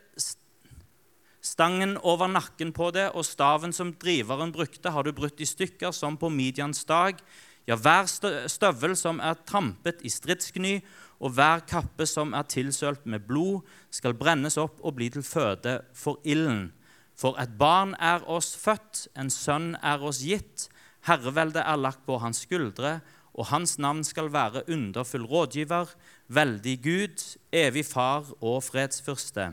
Stangen 1.41 1.95
over 2.05 2.29
nakken 2.29 2.69
på 2.69 2.91
det 2.93 3.07
og 3.17 3.25
staven 3.25 3.73
som 3.73 3.95
driveren 3.97 4.51
brukte, 4.53 4.91
har 4.93 5.01
du 5.03 5.09
brutt 5.11 5.41
i 5.41 5.47
stykker 5.49 5.89
som 5.89 6.17
på 6.21 6.29
Midians 6.29 6.83
dag. 6.85 7.17
Ja, 7.65 7.77
hver 7.81 8.05
støvel 8.49 8.93
som 8.97 9.17
er 9.25 9.39
trampet 9.49 10.03
i 10.05 10.09
stridsgny, 10.13 10.75
og 11.21 11.33
hver 11.37 11.63
kappe 11.69 12.05
som 12.09 12.35
er 12.37 12.45
tilsølt 12.49 13.07
med 13.09 13.25
blod, 13.25 13.65
skal 13.89 14.17
brennes 14.17 14.57
opp 14.61 14.77
og 14.85 14.95
bli 14.97 15.09
til 15.13 15.25
føde 15.25 15.79
for 15.97 16.21
ilden. 16.21 16.69
For 17.17 17.37
et 17.41 17.57
barn 17.57 17.95
er 17.97 18.21
oss 18.29 18.53
født, 18.57 19.07
en 19.17 19.33
sønn 19.33 19.73
er 19.81 20.01
oss 20.01 20.21
gitt. 20.25 20.67
Herreveldet 21.09 21.65
er 21.65 21.81
lagt 21.81 22.05
på 22.05 22.19
hans 22.21 22.43
skuldre, 22.45 22.99
og 23.33 23.49
hans 23.49 23.77
navn 23.81 24.03
skal 24.05 24.29
være 24.33 24.65
underfull 24.69 25.25
rådgiver, 25.25 25.89
veldig 26.29 26.77
Gud, 26.85 27.27
evig 27.53 27.85
far 27.89 28.29
og 28.41 28.61
fredsfyrste. 28.65 29.51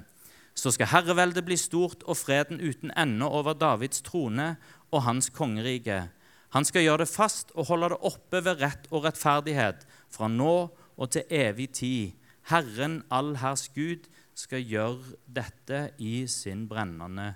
Så 0.58 0.72
skal 0.74 0.90
herreveldet 0.90 1.44
bli 1.46 1.56
stort 1.60 2.02
og 2.10 2.18
freden 2.18 2.58
uten 2.58 2.90
ende 2.98 3.28
over 3.30 3.54
Davids 3.54 4.02
trone 4.02 4.56
og 4.90 5.04
hans 5.06 5.30
kongerike. 5.30 6.08
Han 6.56 6.64
skal 6.66 6.82
gjøre 6.82 7.04
det 7.04 7.12
fast 7.12 7.52
og 7.54 7.68
holde 7.70 7.92
det 7.92 8.00
oppe 8.08 8.40
ved 8.42 8.62
rett 8.62 8.88
og 8.90 9.04
rettferdighet 9.04 9.84
fra 10.10 10.30
nå 10.32 10.54
og 10.98 11.10
til 11.14 11.28
evig 11.30 11.68
tid. 11.78 12.16
Herren, 12.50 13.02
allherrs 13.12 13.68
Gud, 13.74 14.08
skal 14.34 14.64
gjøre 14.64 15.18
dette 15.26 15.90
i 15.98 16.26
sin 16.26 16.66
brennende 16.70 17.34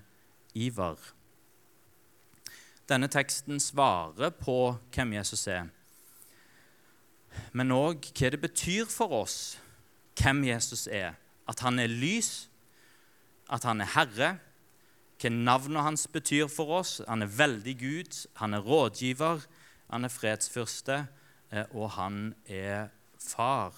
iver. 0.55 0.97
Denne 2.88 3.09
teksten 3.12 3.61
svarer 3.61 4.33
på 4.35 4.75
hvem 4.95 5.14
Jesus 5.19 5.47
er, 5.47 5.69
men 7.57 7.73
òg 7.73 8.11
hva 8.12 8.31
det 8.33 8.41
betyr 8.43 8.88
for 8.91 9.14
oss 9.23 9.37
hvem 10.19 10.43
Jesus 10.45 10.87
er. 10.91 11.14
At 11.49 11.62
han 11.64 11.81
er 11.81 11.91
lys, 11.91 12.49
at 13.52 13.66
han 13.68 13.85
er 13.85 13.92
herre, 13.94 14.30
hva 15.23 15.30
navnet 15.30 15.87
hans 15.87 16.09
betyr 16.11 16.49
for 16.50 16.80
oss. 16.80 16.97
Han 17.06 17.23
er 17.23 17.30
veldig 17.30 17.76
Gud, 17.78 18.16
han 18.40 18.56
er 18.56 18.64
rådgiver, 18.66 19.44
han 19.92 20.09
er 20.09 20.12
fredsfyrste, 20.12 21.04
eh, 21.52 21.66
og 21.76 21.92
han 21.99 22.35
er 22.49 22.88
far. 23.21 23.76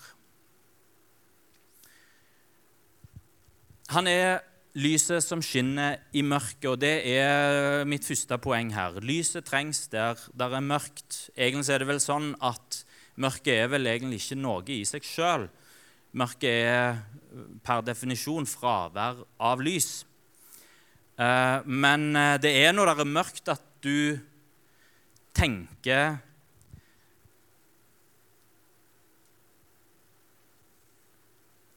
Han 3.93 4.09
er 4.09 4.41
lyset 4.81 5.23
som 5.23 5.43
skinner 5.45 6.01
i 6.17 6.23
mørket, 6.25 6.71
og 6.71 6.81
det 6.83 6.95
er 7.11 7.85
mitt 7.87 8.07
første 8.07 8.39
poeng 8.43 8.73
her. 8.75 8.97
Lyset 9.05 9.47
trengs 9.47 9.87
der 9.93 10.19
det 10.33 10.49
er 10.49 10.65
mørkt. 10.65 11.29
Egentlig 11.37 11.75
er 11.75 11.83
det 11.83 11.91
vel 11.93 12.03
sånn 12.03 12.33
at 12.43 12.81
mørket 13.21 13.53
er 13.59 13.69
vel 13.71 13.87
egentlig 13.91 14.23
ikke 14.23 14.41
noe 14.41 14.65
i 14.73 14.83
seg 14.89 15.05
sjøl. 15.07 15.47
Mørket 16.15 16.51
er 16.51 17.01
per 17.67 17.83
definisjon 17.83 18.47
fravær 18.47 19.25
av 19.43 19.63
lys. 19.65 20.05
Eh, 21.19 21.59
men 21.67 22.13
eh, 22.19 22.37
det 22.43 22.53
er 22.65 22.75
når 22.75 22.93
det 22.93 23.03
er 23.05 23.11
mørkt, 23.17 23.51
at 23.51 23.67
du 23.85 24.21
tenker 25.35 26.23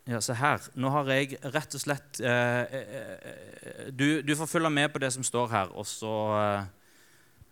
Ja, 0.07 0.21
se 0.23 0.37
her. 0.39 0.63
Nå 0.79 0.87
har 0.93 1.09
jeg 1.11 1.35
rett 1.51 1.73
og 1.75 1.81
slett 1.83 2.21
eh, 2.23 2.75
eh, 2.79 3.87
du, 3.91 4.21
du, 4.23 4.31
får 4.39 4.47
følge 4.47 4.69
med 4.71 4.93
på 4.93 5.01
det 5.03 5.09
som 5.11 5.25
står 5.25 5.49
her, 5.51 5.73
og 5.75 5.83
så, 5.83 6.13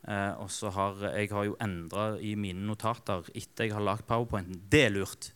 eh, 0.08 0.32
og 0.40 0.48
så 0.56 0.72
har 0.72 1.04
jeg 1.18 1.34
har 1.36 1.50
jo 1.50 1.58
endra 1.60 2.14
i 2.16 2.32
mine 2.40 2.64
notater 2.64 3.28
etter 3.36 3.68
jeg 3.68 3.76
har 3.76 3.84
lagd 3.84 4.08
powerpointen. 4.08 4.62
Det 4.72 4.86
er 4.86 4.96
lurt. 4.96 5.34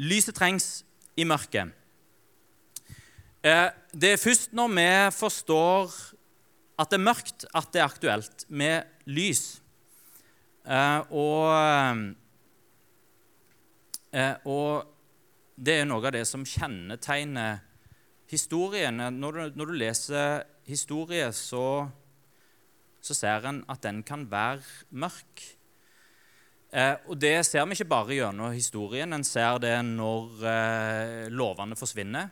Lyset 0.00 0.32
trengs 0.38 0.68
i 1.20 1.26
mørket. 1.28 1.74
Eh, 3.44 3.68
det 3.92 4.14
er 4.14 4.20
først 4.20 4.54
når 4.56 4.72
vi 4.72 4.88
forstår 5.12 5.92
at 6.80 6.88
det 6.88 6.96
er 6.96 7.04
mørkt, 7.04 7.44
at 7.52 7.68
det 7.72 7.82
er 7.82 7.88
aktuelt 7.88 8.44
med 8.48 8.88
lys. 9.04 9.60
Eh, 10.64 11.00
og, 11.12 12.14
eh, 14.12 14.34
og 14.48 14.88
det 15.60 15.80
er 15.82 15.88
noe 15.88 16.06
av 16.08 16.16
det 16.16 16.24
som 16.28 16.48
kjennetegner 16.48 17.60
historien. 18.30 19.04
Når 19.20 19.36
du, 19.36 19.42
når 19.60 19.72
du 19.72 19.78
leser 19.84 20.44
historie, 20.64 21.28
så, 21.36 21.90
så 23.04 23.16
ser 23.16 23.48
en 23.48 23.64
at 23.68 23.84
den 23.84 24.00
kan 24.06 24.24
være 24.30 24.64
mørk. 24.90 25.59
Eh, 26.70 26.96
og 27.10 27.18
Det 27.18 27.40
ser 27.46 27.66
vi 27.66 27.74
ikke 27.74 27.90
bare 27.90 28.14
gjennom 28.14 28.52
historien. 28.54 29.12
En 29.12 29.26
ser 29.26 29.58
det 29.62 29.74
når 29.86 30.44
eh, 30.46 31.26
lovene 31.34 31.78
forsvinner, 31.78 32.30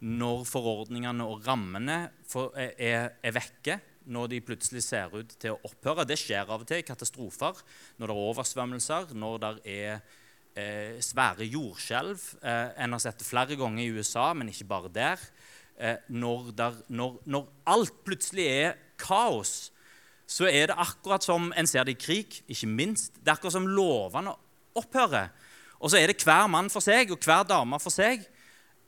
når 0.00 0.44
forordningene 0.48 1.26
og 1.26 1.42
rammene 1.46 2.04
for, 2.28 2.54
eh, 2.54 2.70
er, 2.78 3.16
er, 3.18 3.34
vekke, 3.34 3.80
når 4.10 4.30
de 4.30 4.40
plutselig 4.46 4.84
ser 4.86 5.10
ut 5.16 5.34
til 5.42 5.56
å 5.56 5.60
opphøre. 5.66 6.06
Det 6.06 6.18
skjer 6.18 6.46
av 6.46 6.62
og 6.62 6.70
til 6.70 6.84
i 6.84 6.86
katastrofer, 6.86 7.58
når 7.98 8.06
det 8.06 8.14
er 8.14 8.30
oversvømmelser, 8.30 9.10
når 9.18 9.42
det 9.42 9.52
er 9.74 9.98
eh, 10.54 11.02
svære 11.02 11.50
jordskjelv. 11.50 12.22
Eh, 12.46 12.70
en 12.86 12.94
har 12.94 13.02
sett 13.02 13.18
det 13.18 13.26
flere 13.26 13.58
ganger 13.58 13.82
i 13.82 13.90
USA, 13.90 14.30
men 14.38 14.54
ikke 14.54 14.70
bare 14.70 14.94
der. 14.94 15.26
Eh, 15.80 15.98
når, 16.14 16.54
der 16.54 16.78
når, 16.94 17.18
når 17.26 17.50
alt 17.74 18.02
plutselig 18.06 18.46
er 18.46 18.80
kaos 19.00 19.72
så 20.30 20.46
er 20.46 20.70
det 20.70 20.78
akkurat 20.78 21.24
som 21.26 21.50
en 21.58 21.66
ser 21.66 21.88
det 21.88 21.96
i 21.96 22.02
krig, 22.04 22.40
ikke 22.46 22.68
minst. 22.70 23.16
Det 23.18 23.32
er 23.32 23.38
akkurat 23.38 23.56
som 23.56 23.66
lovene 23.66 24.34
opphører. 24.78 25.32
Og 25.80 25.90
så 25.90 25.98
er 25.98 26.12
det 26.12 26.22
hver 26.22 26.46
mann 26.52 26.70
for 26.70 26.84
seg 26.84 27.10
og 27.10 27.24
hver 27.24 27.42
dame 27.48 27.80
for 27.82 27.90
seg. 27.90 28.22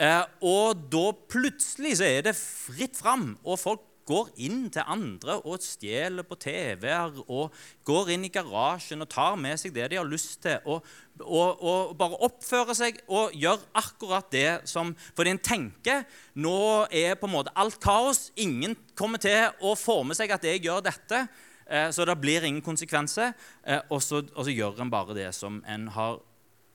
Eh, 0.02 0.22
og 0.46 0.84
da 0.92 1.08
plutselig 1.32 1.96
så 1.98 2.06
er 2.06 2.28
det 2.28 2.36
fritt 2.38 2.98
fram, 2.98 3.32
og 3.42 3.58
folk 3.60 3.82
går 4.08 4.30
inn 4.42 4.66
til 4.72 4.86
andre 4.88 5.36
og 5.46 5.62
stjeler 5.62 6.26
på 6.26 6.36
TV-er 6.40 7.20
og 7.22 7.54
går 7.86 8.12
inn 8.14 8.26
i 8.26 8.32
garasjen 8.32 9.04
og 9.04 9.10
tar 9.12 9.36
med 9.40 9.60
seg 9.60 9.74
det 9.76 9.90
de 9.92 10.00
har 10.00 10.08
lyst 10.08 10.40
til, 10.44 10.58
og, 10.66 10.82
og, 11.22 11.62
og 11.62 11.94
bare 11.98 12.18
oppfører 12.26 12.76
seg 12.76 13.00
og 13.06 13.34
gjør 13.38 13.62
akkurat 13.78 14.28
det 14.32 14.62
som 14.68 14.94
Fordi 15.16 15.32
en 15.32 15.42
tenker 15.42 16.04
nå 16.34 16.86
er 16.90 17.16
på 17.18 17.28
en 17.28 17.34
måte 17.34 17.52
alt 17.58 17.78
kaos. 17.82 18.30
Ingen 18.36 18.74
kommer 18.98 19.20
til 19.22 19.52
å 19.62 19.74
få 19.78 20.02
med 20.06 20.18
seg 20.18 20.32
at 20.34 20.44
jeg 20.46 20.62
gjør 20.64 20.82
dette, 20.84 21.24
eh, 21.66 21.88
så 21.94 22.06
det 22.08 22.18
blir 22.20 22.44
ingen 22.44 22.64
konsekvenser. 22.64 23.34
Eh, 23.62 23.80
og, 23.90 24.00
så, 24.02 24.22
og 24.34 24.46
så 24.46 24.54
gjør 24.54 24.82
en 24.82 24.92
bare 24.92 25.16
det 25.16 25.30
som 25.36 25.60
en 25.68 25.88
har 25.94 26.18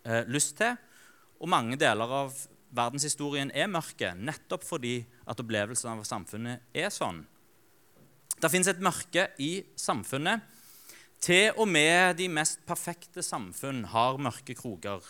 eh, 0.06 0.24
lyst 0.28 0.58
til. 0.62 0.78
og 1.40 1.50
mange 1.50 1.78
deler 1.78 2.14
av 2.24 2.34
verdenshistorien 2.78 3.52
er 3.56 3.70
mørke, 3.72 4.14
nettopp 4.16 4.66
fordi 4.68 5.00
at 5.28 5.42
opplevelsen 5.42 5.96
av 5.96 6.06
samfunnet 6.08 6.78
er 6.78 6.94
sånn. 6.94 7.24
Det 8.38 8.52
fins 8.54 8.70
et 8.70 8.82
mørke 8.84 9.32
i 9.42 9.52
samfunnet. 9.80 10.46
Til 11.24 11.56
og 11.58 11.66
med 11.70 12.20
de 12.20 12.28
mest 12.30 12.62
perfekte 12.70 13.24
samfunn 13.26 13.88
har 13.90 14.20
mørke 14.22 14.54
kroker. 14.58 15.02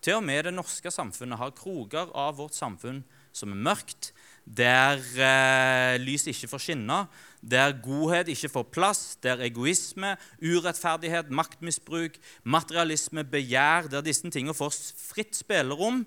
Til 0.00 0.20
og 0.20 0.24
med 0.24 0.46
det 0.46 0.54
norske 0.54 0.92
samfunnet 0.94 1.40
har 1.40 1.56
kroker 1.56 2.12
av 2.16 2.38
vårt 2.38 2.54
samfunn 2.56 3.02
som 3.36 3.52
er 3.52 3.64
mørkt, 3.66 4.12
der 4.44 5.02
eh, 5.20 5.96
lys 6.02 6.24
ikke 6.30 6.48
får 6.50 6.62
skinne, 6.64 7.02
der 7.40 7.76
godhet 7.84 8.30
ikke 8.32 8.50
får 8.50 8.64
plass, 8.72 9.02
der 9.22 9.42
egoisme, 9.44 10.14
urettferdighet, 10.42 11.30
maktmisbruk, 11.30 12.16
materialisme, 12.42 13.24
begjær 13.24 13.90
Der 13.92 14.02
disse 14.02 14.30
tingene 14.30 14.56
får 14.56 14.74
fritt 15.12 15.36
spillerom, 15.36 16.06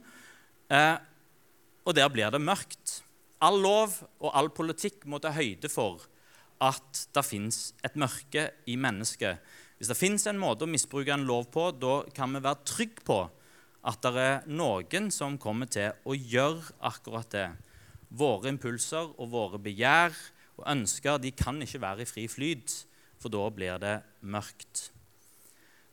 eh, 0.74 0.96
og 1.84 1.96
der 1.98 2.10
blir 2.12 2.32
det 2.34 2.42
mørkt. 2.42 3.02
All 3.44 3.60
lov 3.60 4.00
og 4.24 4.32
all 4.32 4.50
politikk 4.56 5.06
må 5.10 5.20
ta 5.20 5.34
høyde 5.36 5.70
for 5.72 6.06
at 6.64 7.06
det 7.16 7.26
fins 7.28 7.74
et 7.84 7.98
mørke 8.00 8.48
i 8.72 8.78
mennesket. 8.80 9.42
Hvis 9.78 9.92
det 9.92 10.00
fins 10.00 10.28
en 10.30 10.40
måte 10.40 10.64
å 10.64 10.72
misbruke 10.72 11.12
en 11.12 11.26
lov 11.28 11.50
på, 11.52 11.68
da 11.76 12.04
kan 12.16 12.32
vi 12.32 12.44
være 12.44 12.68
trygge 12.70 13.04
på 13.04 13.20
at 13.84 14.00
det 14.06 14.22
er 14.22 14.46
noen 14.48 15.10
som 15.12 15.36
kommer 15.42 15.68
til 15.68 15.92
å 16.08 16.16
gjøre 16.16 16.78
akkurat 16.88 17.34
det. 17.36 17.50
Våre 18.14 18.54
impulser 18.54 19.12
og 19.18 19.32
våre 19.34 19.60
begjær 19.60 20.16
og 20.60 20.68
ønsker 20.70 21.20
de 21.20 21.34
kan 21.36 21.60
ikke 21.66 21.82
være 21.84 22.06
i 22.06 22.08
fri 22.08 22.28
flyt, 22.32 22.76
for 23.20 23.34
da 23.34 23.44
blir 23.52 23.80
det 23.82 23.98
mørkt. 24.22 24.88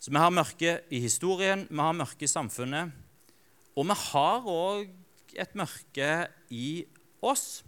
Så 0.00 0.12
vi 0.12 0.20
har 0.20 0.32
mørke 0.32 0.78
i 0.92 1.00
historien, 1.02 1.66
vi 1.68 1.80
har 1.80 1.96
mørke 1.96 2.24
i 2.24 2.30
samfunnet, 2.30 2.92
og 3.76 3.86
vi 3.90 3.96
har 4.04 4.48
òg 4.50 4.88
et 5.38 5.52
mørke 5.58 6.12
i 6.50 6.84
oss. 7.22 7.62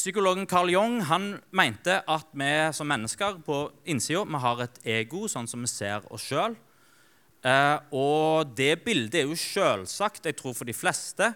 Psykologen 0.00 0.46
Carl 0.48 0.70
Jung 0.72 1.02
han 1.10 1.34
mente 1.52 1.98
at 2.08 2.30
vi 2.32 2.50
som 2.72 2.88
mennesker 2.88 3.42
på 3.44 3.62
innsida 3.84 4.40
har 4.40 4.64
et 4.64 4.80
ego, 5.00 5.26
sånn 5.28 5.48
som 5.50 5.60
vi 5.60 5.70
ser 5.70 6.06
oss 6.08 6.24
sjøl. 6.30 6.56
Eh, 7.44 7.78
og 7.96 8.52
det 8.56 8.80
bildet 8.84 9.22
er 9.22 9.28
jo 9.28 9.36
selvsagt, 9.36 10.26
jeg 10.28 10.36
tror 10.36 10.56
for 10.56 10.68
de 10.68 10.76
fleste, 10.76 11.30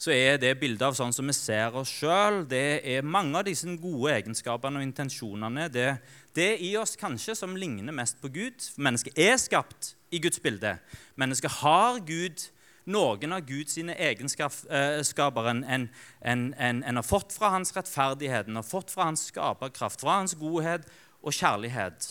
så 0.00 0.12
er 0.12 0.38
det 0.40 0.54
bildet 0.60 0.86
av 0.86 0.96
sånn 0.96 1.12
som 1.12 1.28
vi 1.28 1.34
ser 1.36 1.74
oss 1.76 1.90
sjøl. 1.92 2.46
Det 2.48 2.80
er 2.88 3.04
mange 3.04 3.36
av 3.40 3.44
disse 3.48 3.68
gode 3.80 4.14
egenskapene 4.14 4.80
og 4.80 4.86
intensjonene. 4.86 5.66
Det, 5.72 5.90
det 6.36 6.60
i 6.62 6.76
oss 6.78 6.96
kanskje 6.98 7.34
som 7.38 7.56
ligner 7.58 7.94
mest 7.94 8.20
på 8.22 8.30
Gud. 8.32 8.62
For 8.62 8.84
mennesket 8.86 9.18
er 9.18 9.36
skapt 9.40 9.94
i 10.14 10.20
Guds 10.22 10.40
bilde. 10.42 10.76
Mennesket 11.20 11.60
har 11.60 12.00
Gud, 12.06 12.46
noen 12.90 13.36
av 13.36 13.44
Guds 13.46 13.76
egenskaper 13.78 15.50
en, 15.50 15.64
en, 15.64 15.88
en, 16.22 16.54
en, 16.82 16.96
har 16.96 17.06
fått 17.06 17.34
fra 17.36 17.52
hans 17.54 17.74
rettferdighet, 17.76 18.48
en 18.48 18.60
har 18.60 18.66
fått 18.66 18.90
fra 18.90 19.10
hans 19.10 19.28
skaperkraft, 19.30 20.00
fra 20.02 20.20
hans 20.22 20.34
godhet 20.38 20.86
og 21.20 21.36
kjærlighet. 21.36 22.08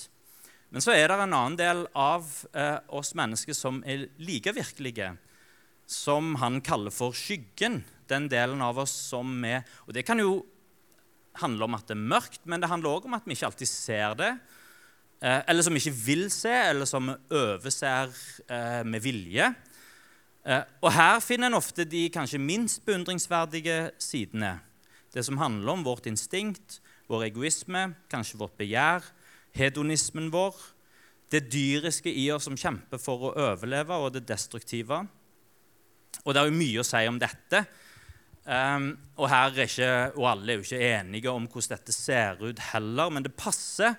Men 0.70 0.86
så 0.86 0.94
er 0.94 1.10
det 1.10 1.18
en 1.18 1.34
annen 1.34 1.58
del 1.58 1.88
av 1.98 2.28
eh, 2.54 2.78
oss 2.94 3.16
mennesker 3.18 3.58
som 3.58 3.82
er 3.90 4.08
like 4.22 4.54
virkelige 4.54 5.16
som 5.90 6.36
han 6.38 6.62
kaller 6.62 6.94
for 6.94 7.16
skyggen. 7.18 7.82
Den 8.10 8.30
delen 8.30 8.62
av 8.62 8.78
oss 8.82 8.94
som 9.10 9.44
er 9.46 9.66
Og 9.88 9.94
det 9.94 10.06
kan 10.06 10.22
jo 10.22 10.44
handle 11.38 11.68
om 11.68 11.78
at 11.78 11.88
det 11.88 11.96
er 11.96 12.10
mørkt, 12.16 12.42
men 12.50 12.62
det 12.62 12.70
handler 12.72 12.98
òg 12.98 13.06
om 13.08 13.18
at 13.18 13.28
vi 13.28 13.38
ikke 13.38 13.50
alltid 13.50 13.70
ser 13.70 14.16
det. 14.20 14.32
Eh, 15.22 15.42
eller 15.52 15.66
som 15.66 15.76
vi 15.76 15.82
ikke 15.84 16.00
vil 16.06 16.30
se, 16.32 16.54
eller 16.72 16.88
som 16.88 17.12
vi 17.12 17.18
overser 17.36 18.14
eh, 18.48 18.84
med 18.88 19.04
vilje. 19.04 19.50
Eh, 20.48 20.64
og 20.82 20.94
her 20.96 21.20
finner 21.24 21.50
en 21.50 21.60
ofte 21.60 21.84
de 21.86 22.08
kanskje 22.14 22.40
minst 22.40 22.86
beundringsverdige 22.88 23.92
sidene. 24.00 24.58
Det 25.14 25.26
som 25.26 25.40
handler 25.42 25.74
om 25.74 25.84
vårt 25.84 26.08
instinkt, 26.08 26.80
vår 27.10 27.28
egoisme, 27.28 27.90
kanskje 28.12 28.40
vårt 28.40 28.58
begjær, 28.60 29.04
hedonismen 29.58 30.30
vår. 30.32 30.56
Det 31.30 31.50
dyriske 31.52 32.10
i 32.10 32.30
oss 32.34 32.48
som 32.48 32.58
kjemper 32.58 33.02
for 33.02 33.28
å 33.28 33.34
overleve, 33.52 33.98
og 33.98 34.14
det 34.14 34.28
destruktive. 34.30 35.04
Og 36.24 36.34
det 36.34 36.42
er 36.42 36.50
jo 36.50 36.58
mye 36.58 36.82
å 36.82 36.88
si 36.88 37.04
om 37.10 37.20
dette. 37.22 37.64
Um, 38.50 38.96
og, 39.22 39.30
ikke, 39.62 40.12
og, 40.16 40.24
alle 40.32 40.54
er 40.54 40.56
jo 40.58 40.64
ikke 40.64 40.86
enige 40.98 41.30
om 41.30 41.44
hvordan 41.46 41.78
dette 41.78 41.94
ser 41.94 42.40
ut 42.42 42.62
heller, 42.72 43.12
men 43.14 43.24
det 43.24 43.36
passer 43.38 43.94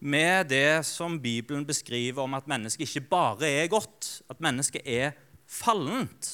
med 0.00 0.48
det 0.48 0.86
som 0.88 1.18
Bibelen 1.20 1.66
beskriver 1.68 2.22
om 2.22 2.34
at 2.34 2.48
mennesket 2.48 2.88
ikke 2.88 3.08
bare 3.10 3.50
er 3.50 3.68
godt, 3.68 4.22
at 4.30 4.40
mennesket 4.40 4.86
er 4.88 5.12
fallent. 5.44 6.30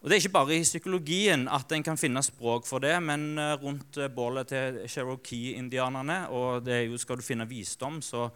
Og 0.00 0.08
Det 0.08 0.14
er 0.14 0.20
ikke 0.22 0.32
bare 0.32 0.56
i 0.56 0.64
psykologien 0.64 1.48
at 1.48 1.72
en 1.72 1.82
kan 1.84 1.98
finne 2.00 2.22
språk 2.24 2.68
for 2.68 2.80
det, 2.80 2.94
men 3.04 3.38
eh, 3.38 3.56
rundt 3.60 3.98
eh, 4.00 4.08
bålet 4.08 4.48
til 4.48 4.78
cherokee-indianerne 4.88 6.22
og 6.28 6.64
det 6.64 6.74
er 6.74 6.86
jo, 6.88 6.96
Skal 6.96 7.16
du 7.16 7.22
finne 7.22 7.48
visdom, 7.48 8.00
så, 8.02 8.30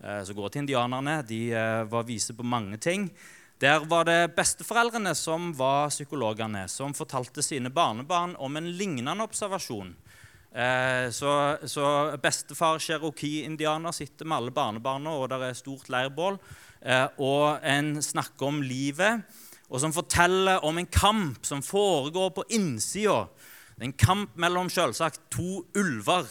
eh, 0.00 0.22
så 0.24 0.34
gå 0.34 0.48
til 0.48 0.64
indianerne. 0.64 1.22
De 1.28 1.52
var 1.88 2.08
vise 2.08 2.36
på 2.36 2.42
mange 2.42 2.76
ting. 2.76 3.10
Der 3.60 3.82
var 3.84 4.06
det 4.08 4.32
besteforeldrene 4.32 5.10
som 5.12 5.50
var 5.52 5.90
psykologene, 5.92 6.62
som 6.72 6.94
fortalte 6.96 7.42
sine 7.44 7.68
barnebarn 7.68 8.32
om 8.40 8.56
en 8.56 8.70
lignende 8.72 9.20
observasjon. 9.20 9.90
Eh, 10.48 11.10
så, 11.12 11.32
så, 11.68 11.84
bestefar 12.22 12.80
cherokee-indianer 12.80 13.92
sitter 13.92 14.24
med 14.24 14.38
alle 14.38 14.54
barnebarna, 14.56 15.12
og 15.12 15.28
det 15.28 15.42
er 15.44 15.58
stort 15.58 15.92
leirbål. 15.92 16.40
Eh, 16.80 17.04
og 17.20 17.60
en 17.60 17.98
snakker 18.00 18.48
om 18.48 18.62
livet, 18.64 19.28
og 19.68 19.84
som 19.84 19.92
forteller 19.92 20.64
om 20.64 20.80
en 20.80 20.88
kamp 20.88 21.44
som 21.44 21.60
foregår 21.60 22.32
på 22.38 22.46
innsida. 22.56 23.26
En 23.76 23.92
kamp 23.92 24.40
mellom 24.40 24.72
selvsagt 24.72 25.20
to 25.36 25.66
ulver. 25.76 26.24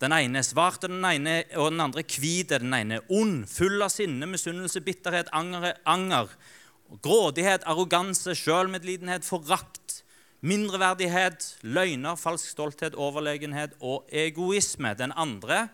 Den 0.00 0.12
ene 0.12 0.42
er 0.42 0.44
svart, 0.44 0.84
og 0.84 0.92
den, 0.92 1.04
ene, 1.08 1.38
og 1.56 1.70
den 1.72 1.80
andre 1.80 2.02
er 2.04 2.20
hvit. 2.20 2.52
Den 2.52 2.74
ene 2.76 2.98
er 2.98 3.12
ond, 3.16 3.46
full 3.48 3.80
av 3.80 3.92
sinne, 3.94 4.28
misunnelse, 4.28 4.82
bitterhet, 4.84 5.32
anger. 5.32 5.72
anger 5.88 6.32
Grådighet, 7.02 7.64
arroganse, 7.66 8.34
sjølmedlidenhet, 8.38 9.24
forakt, 9.26 10.02
mindreverdighet, 10.46 11.48
løgner, 11.66 12.14
falsk 12.20 12.52
stolthet, 12.52 12.94
overlegenhet 12.94 13.74
og 13.80 14.06
egoisme. 14.12 14.92
Den 14.94 15.12
andre, 15.16 15.66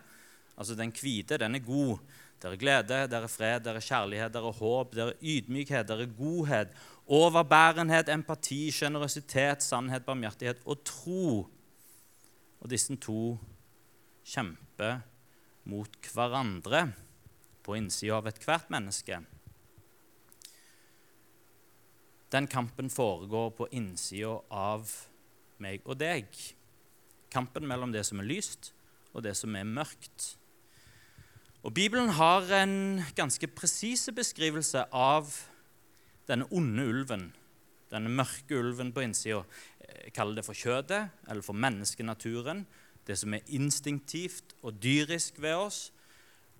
altså 0.57 0.75
den 0.75 0.93
hvite, 0.95 1.37
den 1.37 1.55
er 1.55 1.65
god. 1.67 2.01
Der 2.41 2.51
er 2.51 2.59
glede, 2.59 3.07
der 3.07 3.21
er 3.23 3.27
fred, 3.27 3.59
der 3.63 3.77
er 3.77 3.79
kjærlighet, 3.79 4.33
der 4.33 4.47
er 4.47 4.57
håp, 4.57 4.95
der 4.95 5.11
er 5.11 5.21
ydmykhet, 5.21 5.87
der 5.87 6.01
er 6.01 6.09
godhet, 6.17 6.73
overbærenhet, 7.07 8.09
empati, 8.09 8.71
sjenerøsitet, 8.71 9.63
sannhet, 9.63 10.05
barmhjertighet 10.05 10.57
og 10.65 10.83
tro. 10.83 11.47
Og 12.59 12.69
disse 12.69 12.95
to 12.95 13.37
kjemper 14.23 15.01
mot 15.69 16.11
hverandre 16.13 16.87
på 17.63 17.77
innsida 17.77 18.17
av 18.19 18.27
ethvert 18.31 18.71
menneske. 18.73 19.21
Den 22.33 22.47
kampen 22.49 22.89
foregår 22.89 23.51
på 23.53 23.69
innsida 23.77 24.39
av 24.49 24.89
meg 25.61 25.83
og 25.85 25.99
deg. 26.01 26.29
Kampen 27.33 27.67
mellom 27.69 27.93
det 27.93 28.03
som 28.07 28.21
er 28.23 28.29
lyst, 28.29 28.71
og 29.13 29.23
det 29.25 29.35
som 29.37 29.53
er 29.55 29.69
mørkt. 29.69 30.33
Og 31.63 31.71
Bibelen 31.77 32.09
har 32.17 32.49
en 32.57 33.03
ganske 33.15 33.47
presis 33.55 34.09
beskrivelse 34.11 34.81
av 34.91 35.29
denne 36.27 36.47
onde 36.51 36.87
ulven, 36.89 37.29
denne 37.93 38.11
mørke 38.11 38.57
ulven 38.57 38.91
på 38.95 39.05
innsida. 39.05 39.43
Jeg 40.03 40.15
kaller 40.17 40.39
det 40.39 40.47
for 40.47 40.57
kjødet, 40.57 41.05
eller 41.29 41.45
for 41.45 41.55
menneskenaturen. 41.55 42.65
Det 43.07 43.17
som 43.19 43.33
er 43.35 43.51
instinktivt 43.51 44.55
og 44.63 44.77
dyrisk 44.83 45.41
ved 45.43 45.55
oss. 45.59 45.81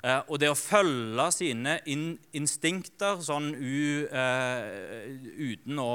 Eh, 0.04 0.20
og 0.28 0.42
det 0.42 0.50
å 0.52 0.60
følge 0.60 1.30
sine 1.32 1.78
in 1.88 2.18
instinkter 2.36 3.22
sånn 3.24 3.54
u, 3.56 4.04
eh, 4.12 5.14
uten 5.40 5.80
å, 5.80 5.94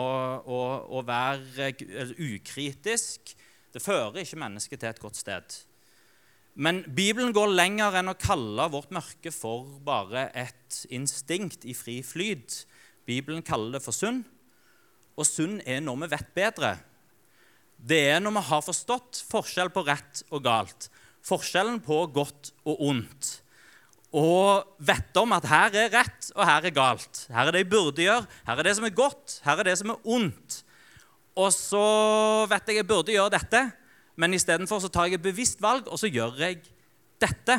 å, 0.49 0.61
å 0.97 1.03
være 1.05 1.75
ukritisk, 2.17 3.35
det 3.75 3.85
fører 3.85 4.23
ikke 4.23 4.41
mennesket 4.41 4.81
til 4.81 4.89
et 4.89 5.03
godt 5.03 5.21
sted. 5.21 5.59
Men 6.59 6.81
Bibelen 6.91 7.35
går 7.37 7.53
lenger 7.53 8.01
enn 8.01 8.11
å 8.11 8.17
kalle 8.19 8.65
vårt 8.73 8.91
mørke 8.97 9.31
for 9.31 9.69
bare 9.85 10.25
et 10.35 10.81
instinkt 10.91 11.69
i 11.69 11.77
fri 11.77 12.01
flyt. 12.03 12.65
Bibelen 13.07 13.45
kaller 13.47 13.77
det 13.77 13.85
for 13.85 13.95
sunn, 13.95 14.25
og 15.15 15.29
sunn 15.29 15.61
er 15.69 15.85
når 15.85 16.01
vi 16.01 16.09
vet 16.17 16.33
bedre. 16.35 16.73
Det 17.79 18.01
er 18.11 18.23
når 18.23 18.35
vi 18.39 18.47
har 18.51 18.65
forstått 18.67 19.23
forskjell 19.31 19.71
på 19.75 19.85
rett 19.87 20.25
og 20.35 20.43
galt, 20.45 20.89
forskjellen 21.27 21.79
på 21.85 22.03
godt 22.15 22.53
og 22.67 22.83
ondt 22.91 23.37
og 24.17 24.79
vet 24.81 25.19
om 25.21 25.35
at 25.37 25.47
her 25.49 25.75
er 25.77 25.91
rett, 25.93 26.31
og 26.33 26.45
her 26.49 26.65
er 26.65 26.73
galt. 26.73 27.27
Her 27.29 27.49
er 27.49 27.53
det 27.53 27.65
jeg 27.65 27.71
burde 27.75 28.05
gjøre, 28.05 28.25
her 28.47 28.61
er 28.61 28.65
det 28.65 28.75
som 28.79 28.87
er 28.89 28.95
godt, 28.97 29.41
her 29.45 29.61
er 29.61 29.69
det 29.69 29.77
som 29.81 29.93
er 29.93 30.07
ondt. 30.09 30.63
Og 31.39 31.53
så 31.53 31.83
vet 32.51 32.71
jeg 32.71 32.81
jeg 32.81 32.89
burde 32.89 33.13
gjøre 33.13 33.35
dette, 33.37 33.61
men 34.19 34.35
istedenfor 34.35 34.81
tar 34.89 35.11
jeg 35.11 35.21
et 35.21 35.27
bevisst 35.29 35.61
valg, 35.63 35.87
og 35.93 36.01
så 36.01 36.09
gjør 36.09 36.41
jeg 36.41 36.63
dette. 37.21 37.59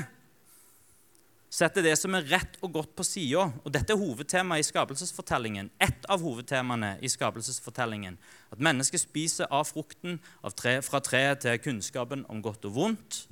Setter 1.49 1.83
det 1.85 1.95
som 1.97 2.13
er 2.13 2.27
rett 2.29 2.57
og 2.61 2.73
godt, 2.77 2.91
på 2.97 3.05
sida. 3.05 3.47
Og 3.65 3.73
dette 3.73 3.93
er 3.93 3.99
hovedtemaet 3.99 4.63
i 4.63 4.67
skapelsesfortellingen. 4.67 5.71
Et 5.81 6.05
av 6.09 6.21
hovedtemaene 6.21 6.95
i 7.01 7.09
skapelsesfortellingen. 7.09 8.19
At 8.53 8.61
mennesket 8.61 9.03
spiser 9.03 9.49
av 9.51 9.65
frukten 9.71 10.19
av 10.45 10.53
tre, 10.57 10.77
fra 10.85 11.01
treet 11.03 11.41
til 11.45 11.59
kunnskapen 11.63 12.25
om 12.29 12.43
godt 12.45 12.69
og 12.69 12.75
vondt. 12.77 13.23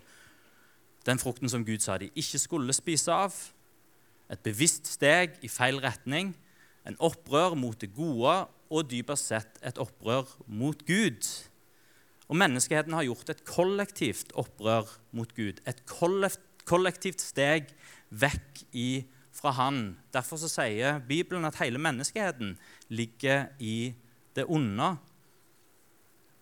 Den 1.08 1.21
frukten 1.21 1.49
som 1.51 1.63
Gud 1.65 1.86
sa 1.86 1.99
de 2.01 2.10
ikke 2.17 2.41
skulle 2.41 2.75
spise 2.75 3.13
av. 3.13 3.36
Et 4.34 4.41
bevisst 4.43 4.89
steg 4.91 5.38
i 5.45 5.51
feil 5.51 5.80
retning. 5.84 6.34
En 6.88 6.97
opprør 7.03 7.56
mot 7.60 7.77
det 7.80 7.93
gode 7.95 8.39
og 8.67 8.89
dypest 8.91 9.30
sett 9.32 9.62
et 9.63 9.77
opprør 9.80 10.27
mot 10.47 10.82
Gud. 10.88 11.21
Og 12.27 12.36
menneskeheten 12.36 12.95
har 12.95 13.06
gjort 13.08 13.30
et 13.32 13.43
kollektivt 13.47 14.34
opprør 14.36 14.89
mot 15.15 15.32
Gud. 15.38 15.62
Et 15.63 15.80
kollektivt 15.88 17.23
steg 17.23 17.71
vekk 18.10 18.65
fra 19.38 19.54
Han. 19.58 19.98
Derfor 20.13 20.39
sier 20.41 21.00
Bibelen 21.00 21.46
at 21.46 21.60
hele 21.62 21.82
menneskeheten 21.82 22.58
ligger 22.89 23.48
i 23.60 23.93
det 24.36 24.46
onde. 24.48 24.96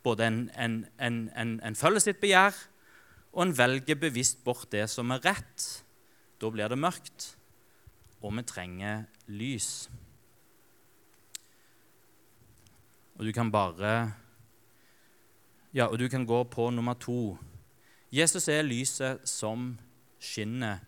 Både 0.04 0.28
en, 0.28 0.40
en, 1.00 1.30
en, 1.36 1.60
en 1.64 1.76
følger 1.76 2.04
sitt 2.04 2.22
begjær, 2.22 2.56
og 3.34 3.44
en 3.44 3.58
velger 3.58 4.00
bevisst 4.00 4.44
bort 4.46 4.70
det 4.72 4.86
som 4.92 5.12
er 5.12 5.24
rett. 5.26 5.68
Da 6.40 6.52
blir 6.52 6.72
det 6.72 6.80
mørkt, 6.80 7.34
og 8.22 8.36
vi 8.38 8.44
trenger 8.48 9.06
lys. 9.28 9.90
Og 13.16 13.26
du 13.26 13.32
kan 13.32 13.52
bare 13.52 14.14
Ja, 15.76 15.90
og 15.92 16.00
du 16.00 16.08
kan 16.08 16.24
gå 16.26 16.44
på 16.44 16.70
nummer 16.70 16.94
to. 16.94 17.38
Jesus 18.12 18.48
er 18.48 18.62
lyset 18.64 19.28
som 19.28 19.74
skinner 20.20 20.80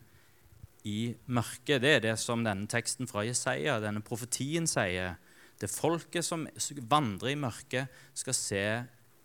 i 0.86 1.16
mørket. 1.26 1.82
Det 1.82 1.94
er 1.96 2.04
det 2.04 2.18
som 2.22 2.44
denne 2.46 2.68
teksten 2.70 3.10
fra 3.10 3.26
Jesaja, 3.26 3.80
denne 3.84 4.04
profetien, 4.06 4.68
sier. 4.70 5.18
Det 5.58 5.70
folket 5.72 6.26
som 6.26 6.46
vandrer 6.90 7.34
i 7.34 7.40
mørket, 7.40 7.90
skal 8.14 8.38
se 8.38 8.66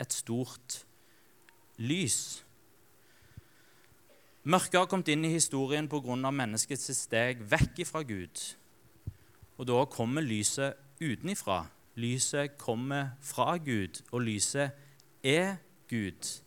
et 0.01 0.17
stort 0.17 0.83
lys. 1.83 2.43
Mørket 4.43 4.81
har 4.81 4.89
kommet 4.91 5.13
inn 5.13 5.25
i 5.25 5.35
historien 5.37 5.89
pga. 5.89 6.17
menneskets 6.31 6.91
steg 6.97 7.45
vekk 7.47 7.85
fra 7.87 8.03
Gud. 8.03 8.57
Og 9.59 9.67
da 9.67 9.85
kommer 9.85 10.23
lyset 10.23 10.75
utenifra. 11.01 11.67
Lyset 11.95 12.57
kommer 12.59 13.13
fra 13.21 13.57
Gud, 13.57 14.03
og 14.11 14.23
lyset 14.23 14.73
er 15.23 15.57
Gud. 15.89 16.43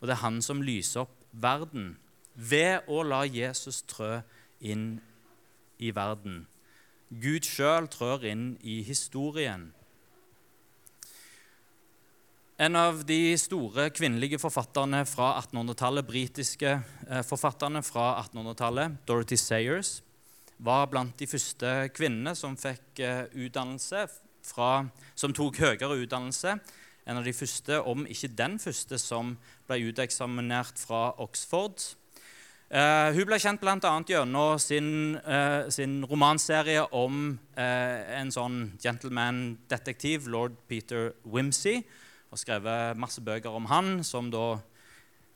Og 0.00 0.08
det 0.08 0.16
er 0.16 0.24
han 0.24 0.42
som 0.42 0.62
lyser 0.62 1.06
opp 1.06 1.14
verden 1.32 1.96
ved 2.42 2.88
å 2.90 3.02
la 3.06 3.22
Jesus 3.26 3.82
trø 3.86 4.20
inn 4.60 4.96
i 5.82 5.92
verden. 5.94 6.42
Gud 7.22 7.46
sjøl 7.46 7.88
trør 7.92 8.24
inn 8.26 8.52
i 8.64 8.80
historien. 8.86 9.70
En 12.62 12.78
av 12.78 13.00
de 13.08 13.34
store 13.40 13.88
kvinnelige 13.90 14.38
forfatterne 14.38 15.02
fra 15.08 15.32
1800-tallet, 15.40 16.06
britiske 16.06 16.72
eh, 16.72 17.22
forfatterne 17.26 17.82
fra 17.82 18.22
1800-tallet, 18.22 19.00
Dorothy 19.08 19.38
Sayers, 19.40 19.96
var 20.62 20.86
blant 20.92 21.16
de 21.18 21.26
første 21.26 21.72
kvinnene 21.96 22.36
som 22.38 22.54
fikk 22.60 23.02
eh, 23.02 23.24
utdannelse 23.34 24.04
fra, 24.46 24.84
som 25.18 25.34
tok 25.34 25.58
høyere 25.64 26.04
utdannelse. 26.04 26.54
En 27.02 27.18
av 27.18 27.26
de 27.26 27.34
første, 27.34 27.80
om 27.82 28.06
ikke 28.06 28.30
den 28.38 28.60
første, 28.62 29.00
som 29.00 29.34
ble 29.66 29.80
uteksaminert 29.90 30.78
fra 30.78 31.08
Oxford. 31.24 31.82
Uh, 32.72 33.10
hun 33.12 33.26
ble 33.28 33.36
kjent 33.36 33.60
bl.a. 33.60 33.76
gjennom 34.08 34.54
sin, 34.56 35.18
uh, 35.28 35.68
sin 35.68 35.98
romanserie 36.08 36.86
om 36.96 37.34
uh, 37.58 37.98
en 38.16 38.32
sånn 38.32 38.62
gentleman-detektiv, 38.80 40.24
lord 40.32 40.56
Peter 40.72 41.10
Wimsey. 41.28 41.82
Og 42.32 42.40
skrevet 42.40 42.96
masse 42.96 43.20
bøker 43.20 43.52
om 43.52 43.68
han, 43.68 43.98
som 44.08 44.32
da 44.32 44.54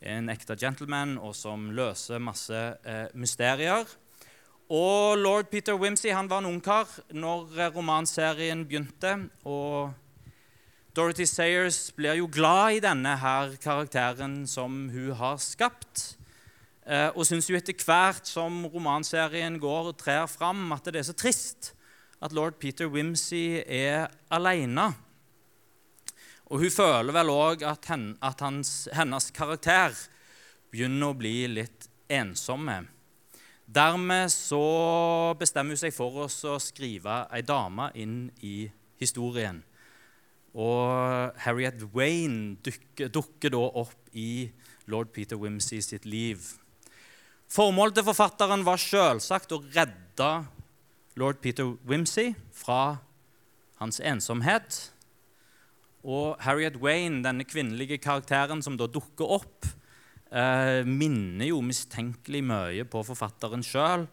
er 0.00 0.22
en 0.22 0.32
ekte 0.32 0.56
gentleman, 0.56 1.18
og 1.20 1.36
som 1.36 1.68
løser 1.76 2.24
masse 2.24 2.62
mysterier. 3.12 3.84
Og 4.72 5.20
lord 5.20 5.52
Peter 5.52 5.76
Wimsey 5.76 6.16
han 6.16 6.32
var 6.32 6.40
en 6.40 6.54
ungkar 6.54 6.88
når 7.12 7.52
romanserien 7.76 8.64
begynte. 8.64 9.12
Og 9.44 9.92
Dorothy 10.96 11.28
Sayers 11.28 11.90
blir 11.92 12.16
jo 12.16 12.32
glad 12.32 12.78
i 12.78 12.84
denne 12.88 13.18
her 13.20 13.58
karakteren 13.60 14.46
som 14.48 14.86
hun 14.88 15.12
har 15.20 15.36
skapt. 15.36 16.15
Eh, 16.86 17.08
og 17.18 17.26
syns 17.26 17.48
jo 17.50 17.56
etter 17.58 17.74
hvert 17.82 18.28
som 18.30 18.62
romanserien 18.70 19.58
går 19.58 19.90
og 19.90 19.98
trer 19.98 20.28
fram, 20.30 20.68
at 20.70 20.86
det 20.86 21.00
er 21.00 21.08
så 21.08 21.16
trist 21.18 21.72
at 22.22 22.32
lord 22.32 22.60
Peter 22.62 22.86
Wimsey 22.86 23.58
er 23.66 24.06
aleine. 24.30 24.92
Og 26.46 26.62
hun 26.62 26.70
føler 26.70 27.10
vel 27.12 27.32
òg 27.32 27.64
at, 27.66 27.88
at 28.22 28.44
hans, 28.44 28.70
hennes 28.94 29.32
karakter 29.34 29.96
begynner 30.70 31.10
å 31.10 31.18
bli 31.18 31.40
litt 31.50 31.88
ensomme. 32.06 32.84
Dermed 33.66 34.30
så 34.30 35.34
bestemmer 35.40 35.74
hun 35.74 35.80
seg 35.80 35.94
for 35.94 36.22
oss 36.28 36.38
å 36.46 36.54
skrive 36.62 37.24
ei 37.34 37.42
dame 37.42 37.88
inn 37.98 38.28
i 38.46 38.68
historien. 39.02 39.58
Og 40.54 41.34
Harriet 41.42 41.82
Wayne 41.92 42.60
dukker, 42.62 43.10
dukker 43.10 43.52
da 43.52 43.64
opp 43.82 44.14
i 44.14 44.46
lord 44.86 45.10
Peter 45.12 45.36
Wimsey 45.36 45.82
sitt 45.82 46.06
liv. 46.06 46.46
Formålet 47.46 47.94
til 47.94 48.06
forfatteren 48.08 48.64
var 48.66 48.80
selvsagt 48.82 49.52
å 49.54 49.62
redde 49.70 50.30
lord 51.16 51.38
Peter 51.40 51.76
Wimsey 51.86 52.34
fra 52.54 52.98
hans 53.80 54.00
ensomhet. 54.02 54.80
Og 56.06 56.34
Harriet 56.42 56.78
Wayne, 56.82 57.22
denne 57.22 57.46
kvinnelige 57.46 58.00
karakteren 58.02 58.62
som 58.62 58.76
da 58.78 58.88
dukker 58.90 59.38
opp, 59.38 59.66
eh, 60.30 60.82
minner 60.82 61.46
jo 61.46 61.62
mistenkelig 61.62 62.42
mye 62.42 62.84
på 62.84 63.04
forfatteren 63.06 63.62
sjøl. 63.62 64.06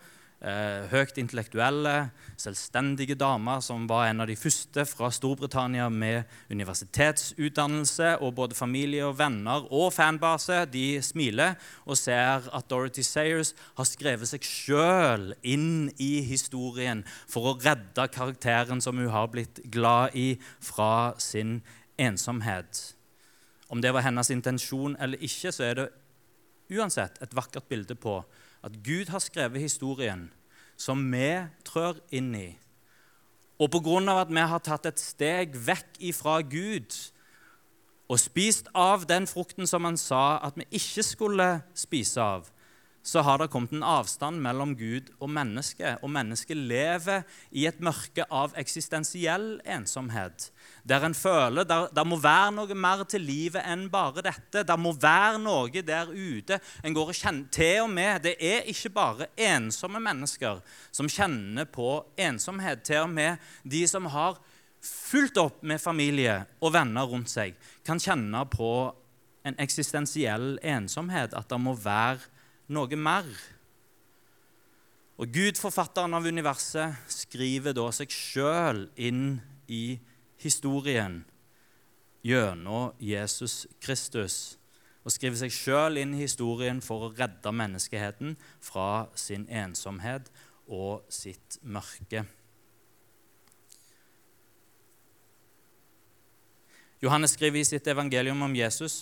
Eh, 0.44 0.90
høyt 0.92 1.16
intellektuelle, 1.22 2.10
selvstendige 2.36 3.16
damer 3.16 3.62
som 3.64 3.86
var 3.88 4.10
en 4.10 4.26
av 4.26 4.28
de 4.28 4.36
første 4.36 4.84
fra 4.84 5.08
Storbritannia 5.08 5.86
med 5.88 6.28
universitetsutdannelse. 6.52 8.18
Og 8.20 8.34
både 8.36 8.58
familie 8.58 9.06
og 9.08 9.16
venner 9.22 9.64
og 9.72 9.94
fanbase 9.96 10.66
de 10.74 11.00
smiler 11.00 11.56
og 11.88 11.96
ser 11.96 12.50
at 12.52 12.68
Dorothy 12.68 13.06
Sayers 13.08 13.54
har 13.78 13.88
skrevet 13.88 14.34
seg 14.34 14.44
sjøl 14.44 15.30
inn 15.48 15.88
i 15.96 16.12
historien 16.28 17.06
for 17.24 17.54
å 17.54 17.58
redde 17.64 18.10
karakteren 18.12 18.84
som 18.84 19.00
hun 19.00 19.14
har 19.16 19.32
blitt 19.32 19.64
glad 19.72 20.12
i, 20.12 20.36
fra 20.60 21.16
sin 21.24 21.62
ensomhet. 21.96 22.90
Om 23.72 23.80
det 23.80 23.96
var 23.96 24.04
hennes 24.04 24.36
intensjon 24.36 25.00
eller 25.00 25.24
ikke, 25.24 25.56
så 25.56 25.72
er 25.72 25.80
det 25.80 25.92
uansett 26.76 27.24
et 27.24 27.36
vakkert 27.36 27.72
bilde 27.72 27.96
på 27.96 28.20
at 28.64 28.80
Gud 28.84 29.12
har 29.12 29.20
skrevet 29.24 29.62
historien 29.62 30.30
som 30.80 31.02
vi 31.12 31.30
trør 31.68 32.00
inn 32.12 32.34
i. 32.36 32.50
Og 33.60 33.70
pga. 33.72 34.22
at 34.22 34.30
vi 34.30 34.40
har 34.40 34.60
tatt 34.60 34.86
et 34.86 35.00
steg 35.00 35.56
vekk 35.56 36.00
ifra 36.00 36.42
Gud 36.42 36.96
og 38.10 38.20
spist 38.20 38.68
av 38.76 39.06
den 39.08 39.28
frukten 39.28 39.68
som 39.68 39.86
han 39.88 39.98
sa 39.98 40.40
at 40.44 40.58
vi 40.58 40.66
ikke 40.72 41.04
skulle 41.04 41.48
spise 41.74 42.22
av, 42.22 42.50
så 43.04 43.22
har 43.22 43.38
det 43.38 43.50
kommet 43.52 43.74
en 43.76 43.84
avstand 43.84 44.40
mellom 44.40 44.76
Gud 44.80 45.10
og 45.20 45.30
mennesket. 45.30 46.00
Og 46.04 46.10
mennesket 46.10 46.58
lever 46.58 47.26
i 47.52 47.66
et 47.68 47.82
mørke 47.84 48.24
av 48.32 48.56
eksistensiell 48.56 49.60
ensomhet. 49.66 50.53
Der 50.84 51.06
en 51.08 51.14
føler 51.16 51.64
der, 51.64 51.88
der 51.96 52.04
må 52.04 52.18
være 52.20 52.52
noe 52.52 52.76
mer 52.76 53.06
til 53.08 53.24
livet 53.24 53.64
enn 53.72 53.86
bare 53.92 54.24
dette. 54.26 54.66
Der 54.68 54.80
må 54.80 54.92
være 54.92 55.40
noe 55.40 55.84
der 55.86 56.12
ute. 56.12 56.60
En 56.84 56.96
går 56.96 57.14
og 57.14 57.16
kjenner, 57.16 57.48
Til 57.52 57.86
og 57.86 57.90
med 57.90 58.24
Det 58.24 58.36
er 58.40 58.68
ikke 58.68 58.90
bare 58.90 59.30
ensomme 59.38 60.00
mennesker 60.04 60.60
som 60.92 61.08
kjenner 61.08 61.66
på 61.66 62.04
ensomhet. 62.20 62.84
Til 62.84 63.06
og 63.06 63.10
med 63.10 63.40
de 63.64 63.88
som 63.88 64.12
har 64.12 64.42
fulgt 64.84 65.40
opp 65.40 65.64
med 65.64 65.80
familie 65.80 66.44
og 66.60 66.74
venner 66.76 67.08
rundt 67.08 67.32
seg, 67.32 67.56
kan 67.88 68.00
kjenne 68.00 68.44
på 68.52 68.92
en 69.48 69.56
eksistensiell 69.64 70.58
ensomhet. 70.60 71.32
At 71.34 71.48
det 71.48 71.62
må 71.64 71.78
være 71.80 72.20
noe 72.68 73.00
mer. 73.00 73.30
Og 75.16 75.32
Gud, 75.32 75.56
forfatteren 75.56 76.16
av 76.18 76.28
universet, 76.28 77.00
skriver 77.08 77.72
da 77.72 77.88
seg 77.96 78.12
sjøl 78.12 78.90
inn 79.00 79.38
i 79.72 79.96
historien 80.44 81.24
gjennom 82.24 82.94
Jesus 83.00 83.66
Kristus. 83.84 84.58
Og 85.04 85.12
skriver 85.12 85.36
seg 85.42 85.52
sjøl 85.52 86.00
inn 86.00 86.14
i 86.16 86.22
historien 86.24 86.80
for 86.84 87.10
å 87.10 87.12
redde 87.12 87.52
menneskeheten 87.52 88.38
fra 88.64 89.10
sin 89.20 89.44
ensomhet 89.52 90.30
og 90.72 91.04
sitt 91.12 91.60
mørke. 91.62 92.24
Johannes 97.04 97.34
skriver 97.36 97.60
i 97.60 97.68
sitt 97.68 97.88
evangelium 97.92 98.46
om 98.46 98.54
Jesus 98.56 99.02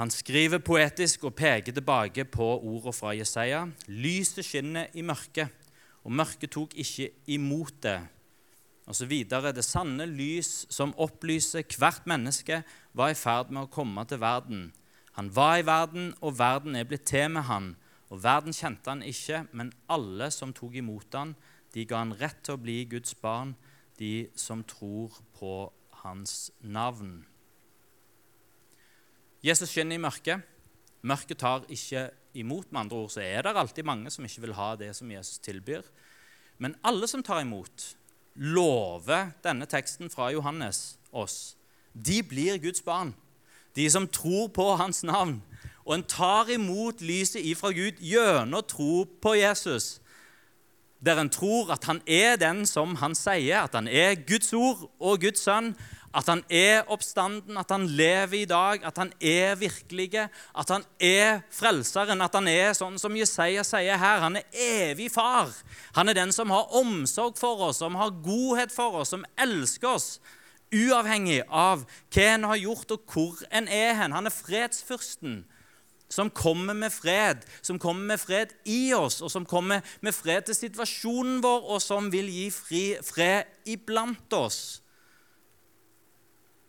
Han 0.00 0.10
skriver 0.10 0.58
poetisk 0.64 1.26
og 1.28 1.36
peker 1.36 1.76
tilbake 1.76 2.24
på 2.24 2.46
ordene 2.56 2.92
fra 2.96 3.12
Jesaja. 3.14 3.60
Lyset 3.86 4.42
skinner 4.42 4.88
i 4.90 5.04
mørket, 5.06 5.52
og 6.02 6.16
mørket 6.18 6.50
tok 6.56 6.72
ikke 6.74 7.12
imot 7.30 7.76
det. 7.84 8.00
Videre. 8.84 9.52
Det 9.52 9.64
sanne 9.64 10.06
lys 10.06 10.66
som 10.72 10.94
opplyser 11.00 11.64
hvert 11.78 12.06
menneske, 12.06 12.62
var 12.92 13.10
i 13.10 13.18
ferd 13.18 13.50
med 13.50 13.64
å 13.64 13.72
komme 13.72 14.04
til 14.06 14.20
verden. 14.20 14.72
Han 15.16 15.30
var 15.34 15.58
i 15.58 15.66
verden, 15.66 16.14
og 16.20 16.38
verden 16.38 16.76
er 16.76 16.84
blitt 16.84 17.06
til 17.06 17.30
med 17.30 17.46
han. 17.48 17.76
Og 18.10 18.22
verden 18.22 18.52
kjente 18.52 18.90
han 18.90 19.02
ikke, 19.02 19.46
men 19.52 19.72
alle 19.88 20.30
som 20.30 20.52
tok 20.52 20.76
imot 20.76 21.14
han, 21.14 21.34
de 21.74 21.86
ga 21.88 22.02
han 22.02 22.14
rett 22.18 22.42
til 22.44 22.54
å 22.54 22.60
bli 22.62 22.84
Guds 22.84 23.14
barn, 23.18 23.54
de 23.98 24.28
som 24.36 24.62
tror 24.66 25.16
på 25.38 25.72
hans 26.04 26.52
navn. 26.60 27.24
Jesus 29.44 29.72
skinner 29.72 29.98
i 29.98 30.02
mørket. 30.02 30.44
Mørket 31.04 31.40
tar 31.40 31.66
ikke 31.72 32.08
imot. 32.38 32.70
Med 32.70 32.84
andre 32.84 33.02
ord 33.02 33.12
så 33.12 33.22
er 33.24 33.44
det 33.44 33.56
alltid 33.56 33.86
mange 33.86 34.12
som 34.12 34.24
ikke 34.24 34.46
vil 34.46 34.56
ha 34.56 34.70
det 34.80 34.92
som 34.96 35.10
Jesus 35.10 35.42
tilbyr. 35.44 35.84
Men 36.62 36.76
alle 36.86 37.08
som 37.10 37.22
tar 37.22 37.42
imot, 37.42 37.94
lover 38.34 39.30
denne 39.44 39.66
teksten 39.66 40.10
fra 40.10 40.30
Johannes 40.30 40.98
oss. 41.12 41.56
De 41.94 42.22
blir 42.22 42.58
Guds 42.58 42.82
barn. 42.82 43.14
De 43.76 43.90
som 43.90 44.08
tror 44.08 44.48
på 44.48 44.74
hans 44.76 45.04
navn. 45.04 45.42
Og 45.84 45.94
en 45.94 46.06
tar 46.08 46.48
imot 46.48 47.00
lyset 47.00 47.44
ifra 47.44 47.70
Gud 47.72 48.00
gjennom 48.00 48.64
tro 48.68 49.04
på 49.04 49.34
Jesus. 49.34 50.00
Der 51.04 51.20
en 51.20 51.30
tror 51.30 51.72
at 51.72 51.84
han 51.84 52.00
er 52.06 52.36
den 52.40 52.64
som 52.66 52.96
han 52.96 53.14
sier, 53.14 53.66
at 53.66 53.74
han 53.74 53.88
er 53.88 54.16
Guds 54.26 54.52
ord 54.52 54.88
og 55.00 55.20
Guds 55.20 55.44
sønn, 55.44 55.74
at 56.14 56.28
han 56.30 56.44
er 56.48 56.84
oppstanden, 56.92 57.56
at 57.58 57.70
han 57.74 57.86
lever 57.90 58.36
i 58.38 58.44
dag, 58.46 58.84
at 58.86 58.98
han 59.00 59.10
er 59.18 59.56
virkelige, 59.58 60.28
at 60.30 60.70
han 60.70 60.84
er 61.02 61.40
frelseren, 61.50 62.22
at 62.22 62.36
han 62.38 62.48
er 62.50 62.70
sånn 62.78 63.00
som 63.02 63.16
Jesaja 63.18 63.64
sier 63.66 63.98
her. 63.98 64.22
Han 64.22 64.38
er 64.38 64.46
evig 64.54 65.10
far. 65.14 65.50
Han 65.98 66.08
er 66.08 66.18
den 66.20 66.34
som 66.34 66.54
har 66.54 66.70
omsorg 66.78 67.34
for 67.40 67.66
oss, 67.68 67.82
som 67.82 67.98
har 67.98 68.14
godhet 68.22 68.74
for 68.74 69.00
oss, 69.00 69.10
som 69.14 69.26
elsker 69.34 69.96
oss. 69.96 70.08
Uavhengig 70.74 71.42
av 71.50 71.82
hva 72.14 72.28
en 72.36 72.46
har 72.50 72.62
gjort, 72.62 72.94
og 72.94 73.10
hvor 73.10 73.42
en 73.50 73.66
er 73.66 73.98
hen. 73.98 74.14
Han 74.14 74.30
er 74.30 74.34
fredsfyrsten 74.34 75.42
som 76.14 76.30
kommer 76.30 76.76
med 76.78 76.92
fred, 76.94 77.42
som 77.62 77.78
kommer 77.82 78.14
med 78.14 78.22
fred 78.22 78.54
i 78.70 78.94
oss, 78.94 79.18
og 79.18 79.32
som 79.32 79.46
kommer 79.46 79.82
med 80.04 80.14
fred 80.14 80.46
til 80.46 80.54
situasjonen 80.54 81.42
vår, 81.42 81.66
og 81.74 81.82
som 81.82 82.12
vil 82.12 82.30
gi 82.30 82.48
fred 83.02 83.50
iblant 83.66 84.38
oss. 84.38 84.83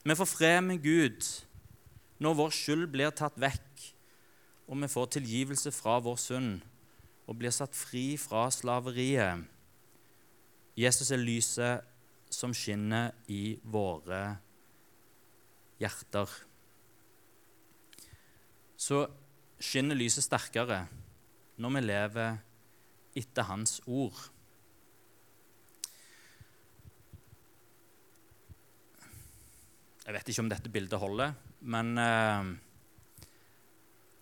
Vi 0.06 0.14
får 0.16 0.28
fred 0.30 0.62
med 0.62 0.84
Gud 0.84 1.26
når 2.22 2.36
vår 2.38 2.52
skyld 2.54 2.84
blir 2.94 3.10
tatt 3.18 3.40
vekk, 3.42 3.86
og 4.70 4.78
vi 4.84 4.90
får 4.94 5.08
tilgivelse 5.16 5.72
fra 5.74 5.96
vår 6.06 6.20
synd 6.22 6.60
og 7.26 7.40
blir 7.40 7.54
satt 7.54 7.74
fri 7.74 8.14
fra 8.22 8.44
slaveriet. 8.54 9.48
Jesus 10.78 11.10
er 11.10 11.24
lyset 11.24 11.90
som 12.30 12.54
skinner 12.54 13.16
i 13.34 13.58
våre 13.66 14.22
hjerter. 15.82 16.30
Så 18.78 19.08
skinner 19.58 19.98
lyset 19.98 20.28
sterkere 20.28 20.84
når 21.58 21.78
vi 21.80 21.86
lever 21.88 22.38
etter 23.18 23.50
Hans 23.50 23.80
ord. 23.88 24.22
Jeg 30.06 30.14
vet 30.14 30.28
ikke 30.30 30.44
om 30.44 30.50
dette 30.52 30.70
bildet 30.70 31.02
holder, 31.02 31.32
men 31.66 31.88
eh, 31.98 32.50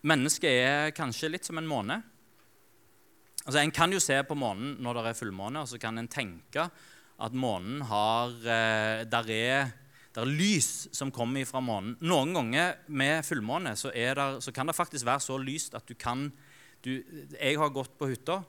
mennesket 0.08 0.48
er 0.48 0.94
kanskje 0.96 1.28
litt 1.28 1.44
som 1.44 1.60
en 1.60 1.68
måne. 1.68 1.98
Altså, 3.44 3.58
En 3.60 3.74
kan 3.74 3.92
jo 3.92 4.00
se 4.00 4.16
på 4.24 4.36
månen 4.38 4.78
når 4.80 4.96
det 4.96 5.10
er 5.10 5.18
fullmåne, 5.18 5.60
og 5.60 5.68
så 5.68 5.80
kan 5.80 6.00
en 6.00 6.08
tenke 6.08 6.64
at 6.64 7.36
månen 7.36 7.84
har 7.84 8.32
eh, 8.32 9.04
der, 9.04 9.28
er, 9.28 9.74
der 10.16 10.24
er 10.24 10.32
lys 10.40 10.88
som 10.96 11.12
kommer 11.12 11.44
fra 11.44 11.60
månen. 11.60 11.98
Noen 12.00 12.32
ganger 12.32 12.80
med 12.88 13.20
fullmåne 13.28 13.76
så, 13.76 13.92
der, 13.92 14.40
så 14.40 14.56
kan 14.56 14.72
det 14.72 14.78
faktisk 14.78 15.04
være 15.04 15.20
så 15.20 15.36
lyst 15.36 15.76
at 15.76 15.84
du 15.84 15.92
kan 16.00 16.30
du, 16.80 17.04
Jeg 17.36 17.60
har 17.60 17.76
gått 17.76 17.92
på 18.00 18.08
hytta. 18.08 18.40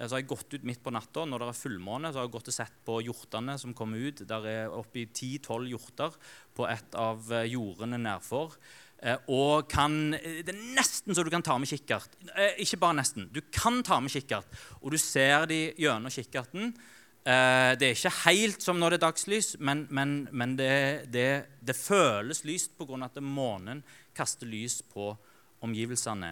Eh, 0.00 0.08
så 0.08 0.16
har 0.16 0.22
jeg 0.22 0.30
gått 0.32 0.54
ut 0.56 0.66
midt 0.66 0.82
på 0.82 0.92
natta 0.94 1.26
når 1.28 1.44
det 1.44 1.48
er 1.52 1.60
fullmåne. 1.60 2.10
så 2.10 2.20
har 2.20 2.28
jeg 2.28 2.36
gått 2.36 2.52
og 2.52 2.56
sett 2.56 2.76
på 2.86 3.00
hjortene 3.04 3.56
som 3.60 3.74
kommer 3.76 4.00
ut. 4.00 4.24
Der 4.28 4.46
er 4.48 4.76
oppi 4.76 5.06
10-12 5.06 5.68
hjorter 5.74 6.16
på 6.56 6.68
et 6.68 6.96
av 6.96 7.32
eh, 7.32 7.50
jordene 7.52 8.00
nedfor. 8.00 8.56
Eh, 9.00 9.18
og 9.28 9.68
kan, 9.68 10.12
Det 10.12 10.54
er 10.54 10.62
nesten 10.76 11.14
så 11.14 11.24
du 11.24 11.30
kan 11.32 11.44
ta 11.44 11.58
med 11.58 11.68
kikkert. 11.68 12.16
Ikke 12.58 12.80
bare 12.80 13.00
nesten. 13.00 13.28
Du 13.32 13.42
kan 13.52 13.82
ta 13.82 14.00
med 14.00 14.12
kikkert, 14.12 14.48
og 14.80 14.92
du 14.92 14.98
ser 14.98 15.46
de 15.46 15.70
gjennom 15.78 16.12
kikkerten. 16.12 16.74
Det 17.20 17.84
er 17.84 17.92
ikke 17.92 18.10
helt 18.24 18.62
som 18.64 18.78
når 18.80 18.94
det 18.94 18.96
er 18.96 19.02
dagslys, 19.02 19.48
men, 19.60 19.82
men, 19.92 20.22
men 20.32 20.54
det, 20.56 21.10
det, 21.12 21.26
det, 21.60 21.76
føles 21.76 22.40
lyst 22.48 22.72
pga. 22.78 22.96
at 23.04 23.20
månen 23.20 23.82
kaster 24.16 24.48
lys 24.48 24.80
på 24.80 25.12
omgivelsene. 25.60 26.30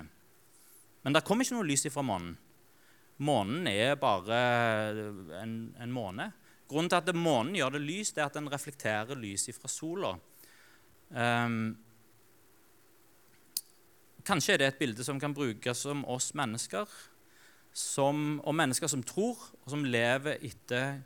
Men 1.04 1.12
det 1.12 1.22
kommer 1.28 1.44
ikke 1.44 1.58
noe 1.58 1.68
lys 1.68 1.84
ifra 1.84 2.02
månen. 2.02 2.38
Månen 3.18 3.66
er 3.66 3.96
bare 3.98 4.38
en, 5.42 5.54
en 5.74 5.92
måne. 5.92 6.30
Grunnen 6.68 6.90
til 6.92 7.00
at 7.00 7.16
månen 7.16 7.56
gjør 7.56 7.74
det 7.74 7.82
lyst, 7.82 8.18
er 8.18 8.28
at 8.28 8.36
den 8.36 8.50
reflekterer 8.52 9.18
lys 9.18 9.48
fra 9.56 9.70
sola. 9.72 10.12
Um, 11.10 11.72
kanskje 14.28 14.54
er 14.54 14.60
det 14.60 14.68
et 14.68 14.78
bilde 14.82 15.06
som 15.06 15.18
kan 15.18 15.34
brukes 15.34 15.86
om 15.88 16.04
oss 16.06 16.30
mennesker, 16.38 16.86
som, 17.72 18.38
og 18.44 18.54
mennesker 18.54 18.90
som 18.90 19.02
tror, 19.02 19.40
og 19.64 19.72
som 19.72 19.86
lever 19.86 20.38
etter 20.44 21.00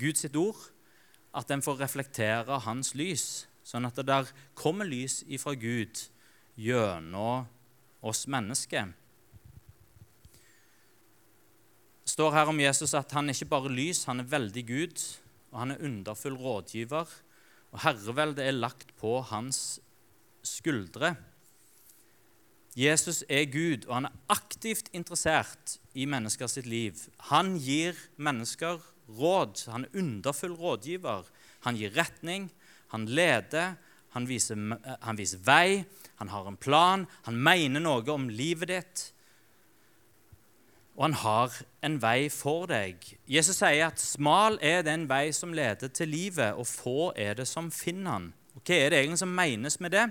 Guds 0.00 0.26
ord. 0.34 0.60
At 1.34 1.48
den 1.48 1.64
får 1.64 1.80
reflektere 1.80 2.60
hans 2.66 2.92
lys, 2.94 3.46
sånn 3.66 3.88
at 3.88 3.96
det 3.96 4.04
der 4.10 4.28
kommer 4.58 4.86
lys 4.86 5.22
ifra 5.26 5.56
Gud 5.58 6.04
gjennom 6.54 7.48
oss 8.04 8.26
mennesker 8.30 8.92
står 12.14 12.34
her 12.36 12.50
om 12.50 12.60
Jesus 12.62 12.94
at 12.94 13.12
han 13.16 13.28
er 13.28 13.34
ikke 13.34 13.50
bare 13.50 13.72
lys, 13.72 14.04
han 14.06 14.22
er 14.22 14.30
veldig 14.30 14.62
Gud, 14.68 15.04
og 15.50 15.60
han 15.64 15.74
er 15.74 15.82
underfull 15.82 16.36
rådgiver. 16.38 17.10
Og 17.74 17.80
herreveldet 17.82 18.44
er 18.46 18.54
lagt 18.54 18.92
på 19.00 19.16
hans 19.32 19.80
skuldre. 20.46 21.16
Jesus 22.78 23.22
er 23.30 23.46
Gud, 23.50 23.86
og 23.88 23.96
han 23.96 24.08
er 24.08 24.18
aktivt 24.34 24.90
interessert 24.94 25.78
i 25.94 26.06
mennesker 26.10 26.50
sitt 26.50 26.66
liv. 26.70 26.98
Han 27.30 27.56
gir 27.62 27.98
mennesker 28.14 28.82
råd. 29.10 29.66
Han 29.74 29.86
er 29.86 29.98
underfull 29.98 30.54
rådgiver. 30.58 31.26
Han 31.66 31.78
gir 31.78 31.94
retning, 31.98 32.46
han 32.94 33.08
leder, 33.10 33.74
han 34.14 34.26
viser, 34.30 34.58
han 35.02 35.18
viser 35.18 35.42
vei, 35.42 35.82
han 36.20 36.30
har 36.30 36.46
en 36.46 36.58
plan, 36.60 37.06
han 37.26 37.38
mener 37.42 37.82
noe 37.82 38.06
om 38.14 38.28
livet 38.30 38.70
ditt 38.70 39.08
og 40.94 41.08
han 41.08 41.16
har 41.24 41.54
en 41.82 41.96
vei 42.02 42.28
for 42.30 42.68
deg. 42.70 43.02
Jesus 43.26 43.58
sier 43.58 43.88
at 43.88 44.02
smal 44.02 44.60
er 44.62 44.84
den 44.86 45.08
vei 45.10 45.32
som 45.34 45.54
leder 45.54 45.90
til 45.90 46.12
livet, 46.12 46.54
og 46.54 46.68
få 46.70 47.10
er 47.18 47.34
det 47.40 47.48
som 47.50 47.72
finner 47.74 48.18
han. 48.18 48.28
Og 48.54 48.62
hva 48.62 48.78
er 48.78 48.92
det 48.92 49.00
egentlig 49.00 49.24
som 49.24 49.34
menes 49.34 49.80
med 49.82 49.96
det? 49.96 50.04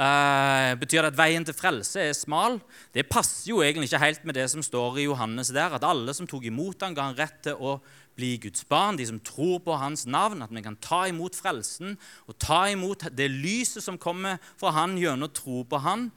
Uh, 0.00 0.72
betyr 0.80 1.04
det 1.04 1.10
at 1.10 1.18
veien 1.18 1.44
til 1.44 1.54
frelse 1.54 2.00
er 2.00 2.14
smal? 2.16 2.56
Det 2.94 3.04
passer 3.10 3.50
jo 3.50 3.60
egentlig 3.60 3.90
ikke 3.90 4.00
helt 4.00 4.22
med 4.24 4.38
det 4.38 4.46
som 4.48 4.62
står 4.64 4.96
i 4.98 5.04
Johannes 5.04 5.52
der, 5.52 5.76
at 5.76 5.84
alle 5.84 6.14
som 6.16 6.26
tok 6.26 6.46
imot 6.48 6.82
ham, 6.82 6.94
ga 6.96 7.10
han 7.10 7.18
rett 7.18 7.42
til 7.44 7.60
å 7.60 7.76
bli 8.16 8.32
Guds 8.40 8.64
barn, 8.64 8.96
de 8.96 9.06
som 9.06 9.20
tror 9.22 9.60
på 9.62 9.76
hans 9.76 10.06
navn, 10.08 10.40
at 10.42 10.50
vi 10.54 10.64
kan 10.64 10.78
ta 10.80 11.04
imot 11.10 11.36
frelsen 11.36 11.98
og 12.26 12.38
ta 12.40 12.64
imot 12.72 13.10
det 13.12 13.28
lyset 13.28 13.84
som 13.84 14.00
kommer 14.00 14.40
fra 14.58 14.72
han 14.80 14.96
gjennom 14.98 15.30
tro 15.36 15.62
på 15.68 15.82
han. 15.84 16.08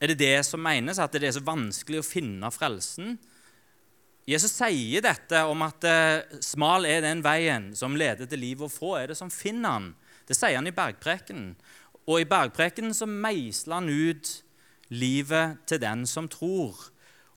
Er 0.00 0.12
det 0.12 0.20
det 0.22 0.36
som 0.48 0.62
menes, 0.64 0.98
at 0.98 1.12
det 1.12 1.28
er 1.28 1.36
så 1.36 1.44
vanskelig 1.44 2.00
å 2.00 2.06
finne 2.06 2.48
frelsen? 2.54 3.18
Jesus 4.28 4.52
sier 4.54 5.04
dette 5.04 5.42
om 5.48 5.60
at 5.66 5.84
eh, 5.88 6.38
smal 6.44 6.86
er 6.88 7.02
den 7.04 7.20
veien 7.24 7.70
som 7.76 7.96
leder 7.98 8.28
til 8.30 8.40
liv, 8.40 8.62
og 8.64 8.72
få 8.72 8.94
er 9.00 9.10
det 9.10 9.18
som 9.18 9.32
finner 9.32 9.76
han. 9.76 9.90
Det 10.28 10.36
sier 10.38 10.56
han 10.56 10.68
i 10.70 10.76
bergprekenen. 10.76 11.52
Og 12.06 12.22
i 12.22 12.28
bergprekenen 12.28 12.94
så 12.96 13.08
meisler 13.10 13.80
han 13.80 13.90
ut 13.90 14.32
livet 14.90 15.60
til 15.68 15.82
den 15.82 16.06
som 16.08 16.28
tror 16.30 16.88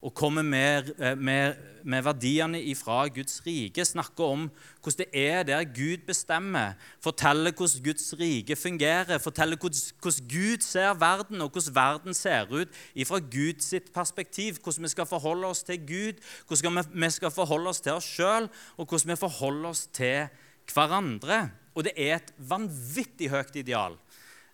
og 0.04 0.14
kommer 0.14 0.42
med, 0.42 0.92
eh, 1.00 1.18
med, 1.18 1.54
med 1.84 2.04
verdiene 2.04 2.60
ifra 2.62 3.08
Guds 3.08 3.42
rike. 3.46 3.86
Snakker 3.86 4.24
om 4.24 4.50
hvordan 4.84 4.98
det 4.98 5.08
er 5.14 5.44
der 5.44 5.64
Gud 5.64 6.04
bestemmer. 6.08 6.76
Forteller 7.02 7.52
hvordan 7.52 7.84
Guds 7.84 8.14
rike 8.20 8.56
fungerer. 8.56 9.18
Forteller 9.18 9.58
hvordan 9.58 10.28
Gud 10.28 10.62
ser 10.62 10.94
verden, 11.00 11.42
og 11.42 11.50
hvordan 11.50 11.76
verden 11.76 12.14
ser 12.14 12.52
ut 12.52 12.68
ifra 12.96 13.20
Guds 13.20 13.74
perspektiv. 13.94 14.60
Hvordan 14.64 14.84
vi 14.84 14.88
skal 14.88 15.06
forholde 15.06 15.48
oss 15.48 15.64
til 15.64 15.80
Gud, 15.80 16.20
hvordan 16.48 16.84
vi 16.94 17.10
skal 17.10 17.32
forholde 17.32 17.70
oss 17.70 17.82
til 17.82 17.92
oss 17.92 18.06
sjøl, 18.06 18.50
og 18.78 18.86
hvordan 18.86 19.12
vi 19.12 19.16
forholder 19.16 19.70
oss 19.70 19.88
til 19.88 20.28
hverandre. 20.74 21.50
Og 21.76 21.84
det 21.84 21.94
er 21.98 22.16
et 22.16 22.34
vanvittig 22.38 23.30
høyt 23.30 23.56
ideal. 23.56 23.96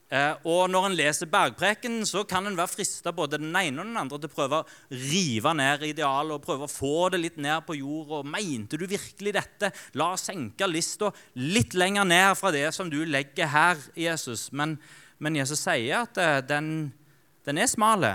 Eh, 0.10 0.32
og 0.50 0.72
når 0.74 0.88
en 0.88 0.96
leser 0.98 1.30
bergpreken, 1.30 2.00
så 2.10 2.24
kan 2.26 2.48
en 2.50 2.56
være 2.58 2.72
frista 2.72 3.12
både 3.14 3.38
den 3.38 3.54
ene 3.54 3.84
og 3.84 3.86
den 3.92 3.98
andre 4.02 4.18
til 4.18 4.32
å 4.32 4.34
prøve 4.34 4.62
å 4.64 4.96
rive 4.98 5.52
ned 5.54 5.84
idealet 5.86 6.34
og 6.34 6.46
prøve 6.48 6.66
å 6.66 6.72
få 6.72 7.12
det 7.14 7.20
litt 7.22 7.38
ned 7.38 7.62
på 7.68 7.78
jorda. 7.78 8.24
Mente 8.26 8.80
du 8.82 8.88
virkelig 8.90 9.36
dette? 9.38 9.70
La 10.02 10.08
oss 10.16 10.26
senke 10.32 10.66
lista 10.66 11.12
litt 11.38 11.78
lenger 11.78 12.10
ned 12.10 12.32
fra 12.40 12.50
det 12.56 12.66
som 12.74 12.90
du 12.90 13.04
legger 13.06 13.52
her, 13.54 13.84
Jesus. 13.94 14.48
Men, 14.50 14.80
men 15.22 15.38
Jesus 15.38 15.62
sier 15.62 16.08
at 16.08 16.18
eh, 16.18 16.40
den, 16.42 16.90
den 17.46 17.62
er 17.62 17.70
smale, 17.70 18.12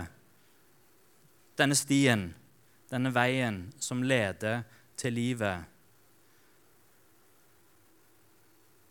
denne 1.54 1.78
stien, 1.78 2.26
denne 2.90 3.14
veien 3.14 3.68
som 3.78 4.02
leder 4.02 4.64
til 4.98 5.14
livet. 5.14 5.70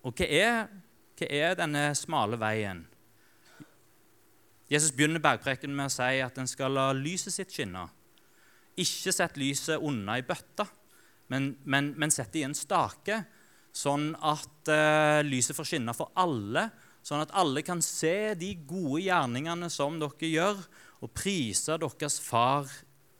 Og 0.07 0.15
hva 0.15 0.31
er, 0.39 0.57
hva 1.19 1.31
er 1.43 1.59
denne 1.59 1.85
smale 1.99 2.39
veien? 2.39 2.85
Jesus 4.73 4.93
begynner 4.95 5.21
bergpreken 5.21 5.73
med 5.75 5.91
å 5.91 5.93
si 5.93 6.21
at 6.23 6.37
en 6.41 6.49
skal 6.49 6.73
la 6.73 6.87
lyset 6.97 7.35
sitt 7.35 7.53
skinne. 7.53 7.83
Ikke 8.79 9.13
sett 9.13 9.37
lyset 9.37 9.83
unna 9.85 10.17
i 10.17 10.25
bøtta, 10.25 10.65
men, 11.29 11.51
men, 11.69 11.91
men 11.99 12.13
sett 12.13 12.33
det 12.33 12.41
i 12.41 12.47
en 12.47 12.57
stake, 12.57 13.19
sånn 13.73 14.11
at 14.17 14.71
uh, 14.73 15.21
lyset 15.25 15.57
får 15.57 15.69
skinne 15.69 15.93
for 15.97 16.09
alle, 16.17 16.67
sånn 17.05 17.21
at 17.21 17.33
alle 17.37 17.61
kan 17.65 17.83
se 17.85 18.33
de 18.39 18.53
gode 18.65 19.03
gjerningene 19.05 19.69
som 19.73 19.99
dere 20.01 20.29
gjør, 20.29 20.63
og 21.03 21.11
prise 21.13 21.77
deres 21.77 22.17
Far 22.23 22.69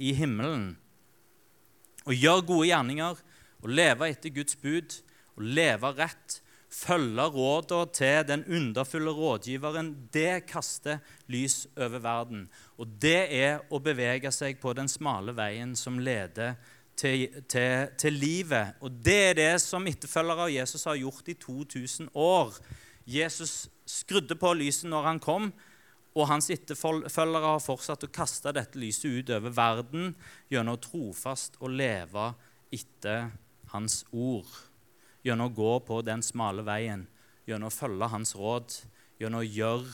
i 0.02 0.14
himmelen. 0.16 0.72
Å 2.08 2.16
gjøre 2.16 2.48
gode 2.48 2.70
gjerninger, 2.70 3.20
å 3.64 3.72
leve 3.72 4.10
etter 4.10 4.34
Guds 4.34 4.58
bud, 4.60 4.96
å 5.38 5.44
leve 5.44 5.94
rett, 6.00 6.40
følge 6.74 7.26
rådene 7.36 7.92
til 7.94 8.28
den 8.28 8.44
underfulle 8.50 9.12
rådgiveren, 9.14 9.92
det 10.14 10.46
kaster 10.50 10.98
lys 11.28 11.68
over 11.78 12.00
verden. 12.00 12.48
Og 12.78 12.88
det 13.02 13.20
er 13.36 13.62
å 13.70 13.80
bevege 13.84 14.32
seg 14.34 14.60
på 14.62 14.74
den 14.74 14.90
smale 14.90 15.36
veien 15.38 15.76
som 15.78 16.00
leder 16.02 16.56
til, 16.98 17.28
til, 17.50 17.94
til 17.98 18.18
livet. 18.18 18.80
Og 18.82 18.92
det 19.06 19.20
er 19.30 19.38
det 19.38 19.52
som 19.62 19.86
etterfølgere 19.88 20.48
av 20.48 20.56
Jesus 20.56 20.88
har 20.90 20.98
gjort 21.00 21.30
i 21.30 21.38
2000 21.46 22.10
år. 22.14 22.58
Jesus 23.06 23.68
skrudde 23.86 24.38
på 24.40 24.54
lyset 24.58 24.90
når 24.90 25.10
han 25.12 25.22
kom, 25.22 25.52
og 26.14 26.30
hans 26.30 26.52
etterfølgere 26.54 27.56
har 27.56 27.64
fortsatt 27.64 28.06
å 28.06 28.14
kaste 28.14 28.54
dette 28.54 28.78
lyset 28.78 29.10
ut 29.10 29.32
over 29.34 29.54
verden 29.54 30.12
gjennom 30.54 30.78
trofast 30.82 31.58
å 31.62 31.70
leve 31.70 32.32
etter 32.74 33.32
hans 33.74 34.04
ord 34.14 34.73
gjennom 35.24 35.52
å 35.52 35.56
gå 35.56 35.74
på 35.88 36.02
den 36.06 36.24
smale 36.26 36.66
veien, 36.68 37.08
gjennom 37.48 37.72
å 37.72 37.74
følge 37.74 38.10
hans 38.12 38.36
råd, 38.36 38.76
gjennom 39.20 39.44
å 39.44 39.48
gjøre 39.48 39.94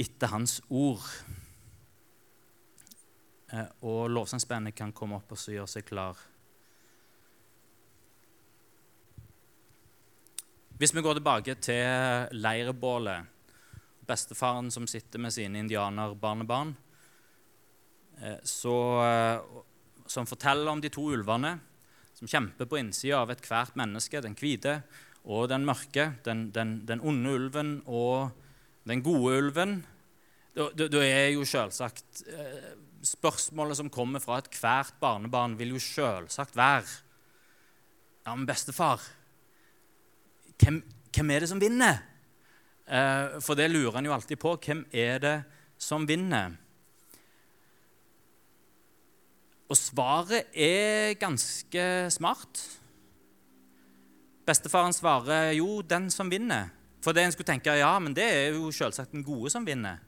etter 0.00 0.32
hans 0.32 0.60
ord. 0.70 1.02
Eh, 3.52 3.66
og 3.84 4.06
lovsangsbandet 4.12 4.76
kan 4.78 4.94
komme 4.96 5.18
opp 5.18 5.34
og 5.34 5.42
gjøre 5.42 5.70
seg 5.70 5.86
klar. 5.88 6.20
Hvis 10.78 10.94
vi 10.94 11.02
går 11.04 11.18
tilbake 11.18 11.54
til 11.62 12.32
leirbålet, 12.34 13.28
bestefaren 14.06 14.70
som 14.74 14.88
sitter 14.90 15.20
med 15.22 15.34
sine 15.34 15.60
indianerbarnebarn, 15.62 16.72
eh, 18.18 18.40
eh, 18.40 19.44
som 20.06 20.26
forteller 20.26 20.72
om 20.72 20.80
de 20.80 20.90
to 20.90 21.04
ulvene 21.12 21.58
som 22.22 22.30
kjemper 22.30 22.68
på 22.70 22.78
innsida 22.78 23.18
av 23.18 23.32
ethvert 23.34 23.74
menneske, 23.78 24.20
den 24.22 24.36
hvite 24.38 24.76
og 25.26 25.48
den 25.50 25.64
mørke, 25.66 26.12
den, 26.22 26.50
den, 26.54 26.76
den, 26.86 27.02
onde 27.02 27.32
ulven 27.34 27.72
og 27.90 28.30
den 28.86 29.02
gode 29.02 29.40
ulven. 29.40 29.80
Da, 30.54 30.86
er 31.02 31.32
jo 31.32 31.46
selvsagt 31.48 32.26
eh, 32.28 32.72
Spørsmålet 33.02 33.74
som 33.80 33.88
kommer 33.90 34.22
fra 34.22 34.36
ethvert 34.38 34.94
barnebarn, 35.02 35.56
vil 35.58 35.72
jo 35.74 35.80
selvsagt 35.82 36.54
være 36.54 36.86
Ja, 38.22 38.36
men 38.36 38.44
bestefar, 38.46 39.02
hvem, 40.60 40.78
hvem 41.10 41.32
er 41.34 41.42
det 41.42 41.48
som 41.50 41.58
vinner? 41.58 41.98
Eh, 42.86 43.40
for 43.42 43.58
det 43.58 43.72
lurer 43.72 43.98
en 43.98 44.06
jo 44.06 44.14
alltid 44.14 44.38
på. 44.38 44.54
Hvem 44.62 44.84
er 44.94 45.18
det 45.24 45.34
som 45.82 46.06
vinner? 46.06 46.54
Og 49.72 49.78
svaret 49.78 50.52
er 50.52 51.14
ganske 51.16 51.82
smart. 52.12 52.60
Bestefaren 54.44 54.92
svarer 54.92 55.52
jo 55.56 55.80
'den 55.80 56.10
som 56.10 56.28
vinner'. 56.28 56.68
For 57.02 57.12
det 57.12 57.24
en 57.24 57.32
skulle 57.32 57.48
tenke, 57.48 57.72
ja, 57.72 57.98
men 57.98 58.14
det 58.14 58.24
er 58.24 58.54
jo 58.54 58.70
selvsagt 58.70 59.12
den 59.12 59.24
gode 59.24 59.50
som 59.50 59.64
vinner. 59.64 59.98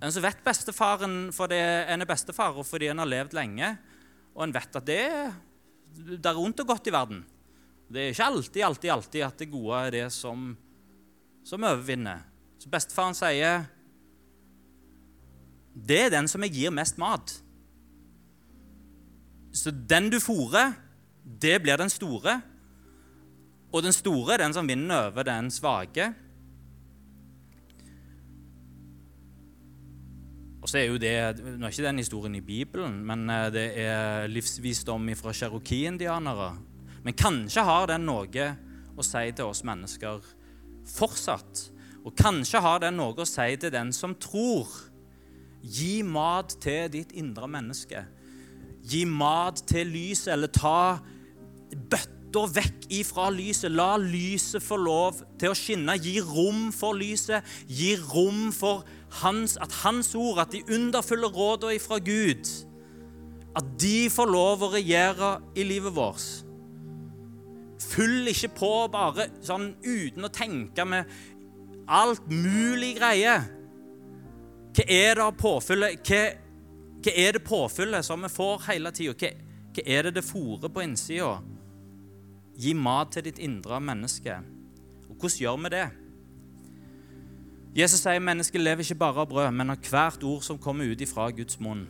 Men 0.00 0.10
så 0.10 0.20
vet 0.20 0.42
bestefaren 0.42 1.30
fordi 1.30 1.54
en 1.54 2.00
er 2.00 2.08
bestefar, 2.08 2.56
og 2.56 2.66
fordi 2.66 2.88
en 2.90 2.98
har 2.98 3.06
levd 3.06 3.34
lenge, 3.34 3.78
og 4.34 4.44
en 4.44 4.54
vet 4.54 4.76
at 4.76 4.86
det, 4.86 5.04
er 6.26 6.34
vondt 6.34 6.60
og 6.60 6.66
godt 6.66 6.86
i 6.86 6.92
verden. 6.92 7.24
Det 7.92 8.00
er 8.00 8.10
ikke 8.10 8.24
alltid, 8.24 8.62
alltid, 8.62 8.90
alltid 8.90 9.22
at 9.22 9.38
det 9.38 9.50
gode 9.50 9.86
er 9.86 9.90
det 9.90 10.12
som, 10.12 10.56
som 11.44 11.62
overvinner. 11.62 12.24
Så 12.58 12.68
bestefaren 12.68 13.14
sier 13.14 13.66
det 15.74 16.06
er 16.06 16.10
den 16.10 16.28
som 16.28 16.42
jeg 16.42 16.52
gir 16.52 16.70
mest 16.74 16.98
mat. 16.98 17.42
Så 19.62 19.70
den 19.70 20.10
du 20.10 20.18
fòrer, 20.18 20.74
det 21.22 21.60
blir 21.62 21.78
den 21.78 21.90
store. 21.92 22.40
Og 23.70 23.84
den 23.84 23.94
store 23.94 24.34
er 24.34 24.42
den 24.42 24.54
som 24.56 24.66
vinner 24.66 25.08
over 25.12 25.26
den 25.26 25.50
svake. 25.54 26.08
Og 30.62 30.70
så 30.70 30.78
er 30.78 30.88
jo 30.88 30.98
det, 30.98 31.14
Nå 31.58 31.66
er 31.66 31.74
ikke 31.74 31.86
den 31.86 32.02
historien 32.02 32.34
i 32.38 32.42
Bibelen, 32.42 33.00
men 33.06 33.30
eh, 33.30 33.48
det 33.54 33.66
er 33.82 34.26
livsvisdom 34.30 35.10
fra 35.18 35.34
cherokee-indianere. 35.34 36.52
Men 37.02 37.18
kanskje 37.18 37.64
har 37.66 37.86
den 37.90 38.06
noe 38.06 38.48
å 38.94 39.06
si 39.06 39.24
til 39.30 39.50
oss 39.50 39.62
mennesker 39.66 40.26
fortsatt. 40.90 41.68
Og 42.02 42.14
kanskje 42.18 42.62
har 42.62 42.82
den 42.82 42.98
noe 42.98 43.14
å 43.14 43.26
si 43.26 43.48
til 43.62 43.74
den 43.74 43.94
som 43.94 44.14
tror. 44.18 44.70
Gi 45.62 46.02
mat 46.02 46.58
til 46.62 46.90
ditt 46.90 47.14
indre 47.14 47.46
menneske 47.50 48.04
gi 48.82 49.04
mat 49.06 49.62
til 49.68 49.92
lyset, 49.92 50.32
eller 50.34 50.50
ta 50.52 50.98
bøtta 51.72 52.46
vekk 52.56 52.88
ifra 52.98 53.28
lyset. 53.32 53.72
La 53.72 53.96
lyset 54.00 54.64
få 54.64 54.78
lov 54.80 55.22
til 55.40 55.52
å 55.52 55.56
skinne. 55.58 55.96
Gi 56.00 56.18
rom 56.24 56.70
for 56.74 56.96
lyset. 56.98 57.46
Gi 57.68 57.94
rom 58.12 58.50
for 58.54 58.86
hans, 59.22 59.58
at 59.60 59.72
hans 59.82 60.14
ord, 60.14 60.40
at 60.44 60.54
de 60.54 60.62
underfulle 60.72 61.28
rådene 61.28 61.80
fra 61.82 61.98
Gud, 62.02 62.48
at 63.56 63.74
de 63.80 64.08
får 64.10 64.30
lov 64.32 64.64
å 64.64 64.72
regjere 64.72 65.34
i 65.56 65.66
livet 65.68 65.92
vårt. 65.92 66.24
Fyll 67.82 68.30
ikke 68.30 68.48
på 68.56 68.70
bare 68.92 69.28
sånn 69.44 69.74
uten 69.84 70.24
å 70.24 70.32
tenke 70.32 70.86
med 70.88 71.10
alt 71.92 72.24
mulig 72.30 72.94
greie. 72.96 73.34
Hva 74.72 74.86
er 74.88 75.18
det 75.18 75.26
av 75.26 75.36
påfyllet? 75.36 76.00
Hva 76.06 76.22
hva 77.02 77.14
er 77.18 77.34
det 77.34 77.42
påfyllet 77.42 78.06
som 78.06 78.22
vi 78.22 78.30
får 78.30 78.68
hele 78.68 78.92
tida? 78.94 79.14
Hva, 79.18 79.32
hva, 79.74 79.84
er 79.84 80.06
det 80.06 80.14
det 80.20 80.26
fòrer 80.26 80.70
på 80.70 80.84
innsida? 80.84 81.32
Gi 82.62 82.74
mat 82.78 83.14
til 83.16 83.26
ditt 83.26 83.40
indre 83.42 83.80
menneske. 83.82 84.36
Og 85.08 85.16
hvordan 85.16 85.40
gjør 85.40 85.58
vi 85.64 85.72
det? 85.72 85.88
Jesus 87.72 88.02
sier 88.04 88.20
mennesket 88.20 88.60
lever 88.60 88.84
ikke 88.84 89.00
bare 89.00 89.24
av 89.24 89.30
brød, 89.30 89.48
men 89.56 89.72
av 89.72 89.80
hvert 89.88 90.22
ord 90.28 90.44
som 90.44 90.60
kommer 90.60 90.92
ut 90.92 91.00
ifra 91.02 91.30
Guds 91.32 91.58
munn. 91.62 91.86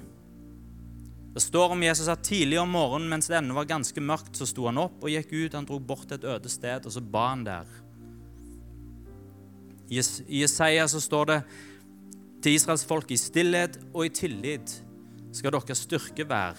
Det 1.33 1.43
står 1.43 1.75
om 1.75 1.83
Jesus 1.83 2.11
at 2.13 2.23
tidlig 2.25 2.61
om 2.61 2.71
morgenen 2.71 3.09
mens 3.11 3.29
det 3.29 3.39
ennå 3.39 3.57
var 3.57 3.69
ganske 3.69 4.05
mørkt, 4.05 4.37
så 4.37 4.47
sto 4.47 4.69
han 4.69 4.79
opp 4.81 5.03
og 5.03 5.11
gikk 5.11 5.33
ut. 5.33 5.57
Han 5.57 5.67
dro 5.67 5.81
bort 5.81 6.07
til 6.07 6.21
et 6.21 6.29
øde 6.29 6.53
sted, 6.53 6.87
og 6.87 6.95
så 6.95 7.03
ba 7.03 7.27
han 7.33 7.45
der. 7.49 7.69
I 9.93 10.01
Jesaja 10.41 10.87
så 10.89 11.01
står 11.03 11.29
det 11.29 11.39
til 12.45 12.57
Israels 12.57 12.85
folk 12.89 13.11
i 13.13 13.21
stillhet 13.21 13.77
og 13.93 14.07
i 14.07 14.15
tillit 14.15 14.77
skal 15.33 15.55
deres 15.55 15.85
styrke 15.87 16.27
være. 16.29 16.57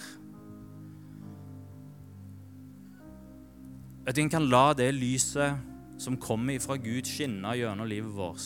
At 4.04 4.18
en 4.20 4.28
kan 4.28 4.50
la 4.50 4.72
det 4.76 4.90
lyset 4.92 5.56
som 5.98 6.18
kommer 6.20 6.58
fra 6.60 6.76
Gud, 6.76 7.06
skinne 7.08 7.54
gjennom 7.56 7.88
livet 7.88 8.12
vårt. 8.12 8.42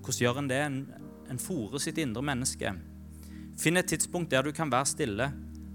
Hvordan 0.00 0.20
gjør 0.22 0.38
en 0.40 0.48
det? 0.48 0.60
En, 0.64 0.78
en 1.28 1.42
fòrer 1.42 1.82
sitt 1.82 1.98
indre 2.00 2.22
menneske. 2.24 2.72
Finn 3.60 3.76
et 3.76 3.90
tidspunkt 3.90 4.30
der 4.32 4.46
du 4.46 4.54
kan 4.56 4.70
være 4.72 4.88
stille, 4.88 5.26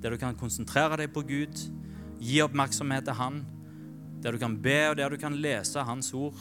der 0.01 0.15
du 0.15 0.17
kan 0.17 0.37
konsentrere 0.39 0.97
deg 1.03 1.13
på 1.13 1.21
Gud, 1.27 1.67
gi 2.17 2.39
oppmerksomhet 2.41 3.05
til 3.05 3.19
Han, 3.19 3.43
der 4.23 4.33
du 4.33 4.41
kan 4.41 4.57
be, 4.57 4.79
og 4.89 4.97
der 4.97 5.11
du 5.11 5.19
kan 5.21 5.35
lese 5.37 5.83
Hans 5.85 6.13
ord. 6.13 6.39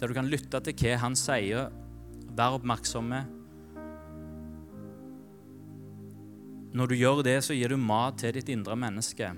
Der 0.00 0.10
du 0.10 0.16
kan 0.16 0.26
lytte 0.26 0.58
til 0.64 0.74
hva 0.74 0.98
Han 1.04 1.14
sier, 1.14 1.70
være 2.34 2.58
oppmerksomme 2.58 3.22
Når 6.74 6.90
du 6.90 6.94
gjør 6.98 7.22
det, 7.22 7.36
så 7.46 7.54
gir 7.54 7.70
du 7.70 7.78
mat 7.78 8.18
til 8.18 8.34
ditt 8.34 8.48
indre 8.50 8.74
menneske. 8.76 9.30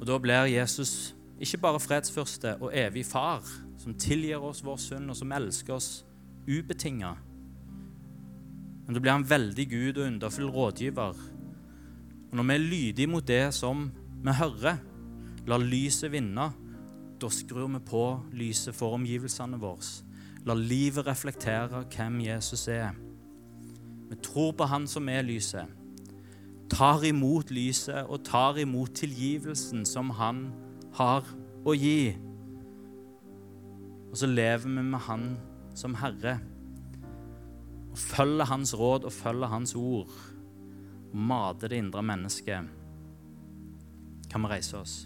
Og 0.00 0.06
Da 0.06 0.18
blir 0.18 0.50
Jesus 0.50 1.14
ikke 1.40 1.58
bare 1.62 1.80
fredsførste 1.80 2.56
og 2.60 2.72
evig 2.74 3.06
far, 3.06 3.42
som 3.78 3.94
tilgir 3.94 4.42
oss 4.44 4.60
vår 4.64 4.76
synd, 4.76 5.10
og 5.10 5.16
som 5.16 5.32
elsker 5.32 5.74
oss 5.74 6.04
ubetinga. 6.46 7.14
Men 8.86 8.94
da 8.94 9.00
blir 9.00 9.12
han 9.12 9.30
veldig 9.30 9.66
Gud 9.70 9.98
og 9.98 10.06
underfull 10.06 10.50
rådgiver. 10.50 11.14
Og 12.30 12.36
når 12.36 12.48
vi 12.48 12.54
er 12.54 12.66
lydige 12.66 13.06
mot 13.06 13.26
det 13.26 13.54
som 13.54 13.90
vi 14.24 14.34
hører, 14.36 14.82
lar 15.46 15.58
lyset 15.58 16.12
vinne, 16.12 16.50
da 17.20 17.30
skrur 17.30 17.70
vi 17.72 17.80
på 17.86 18.04
lyset 18.32 18.74
for 18.74 18.98
omgivelsene 18.98 19.58
våre. 19.62 19.86
La 20.44 20.54
livet 20.58 21.06
reflektere 21.06 21.84
hvem 21.86 22.20
Jesus 22.20 22.68
er. 22.68 22.92
Vi 24.12 24.16
tror 24.20 24.50
på 24.52 24.66
Han 24.68 24.84
som 24.86 25.08
er 25.08 25.22
lyset, 25.24 25.68
tar 26.68 27.00
imot 27.08 27.50
lyset 27.50 28.04
og 28.04 28.20
tar 28.24 28.58
imot 28.60 28.92
tilgivelsen 28.92 29.86
som 29.88 30.10
Han 30.18 30.42
har 30.98 31.24
å 31.64 31.72
gi. 31.72 32.12
Og 34.10 34.18
så 34.20 34.28
lever 34.28 34.66
vi 34.66 34.84
med 34.84 35.00
Han 35.06 35.24
som 35.72 35.96
Herre. 35.96 36.34
Og 37.88 37.96
følger 37.96 38.50
Hans 38.52 38.74
råd 38.76 39.08
og 39.08 39.16
følger 39.16 39.48
Hans 39.48 39.72
ord. 39.80 40.12
Og 41.08 41.16
mater 41.16 41.72
det 41.72 41.80
indre 41.80 42.04
mennesket. 42.04 42.68
Kan 44.28 44.44
vi 44.44 44.52
reise 44.52 44.76
oss? 44.76 44.98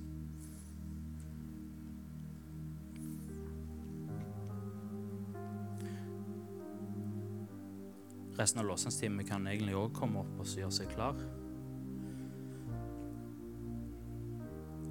Resten 8.36 8.60
av 8.60 8.66
låsingstimen 8.68 9.24
kan 9.24 9.46
egentlig 9.48 9.76
òg 9.78 9.94
komme 9.96 10.20
opp 10.20 10.40
og 10.42 10.48
gjøre 10.50 10.74
seg 10.74 10.90
klar. 10.92 11.16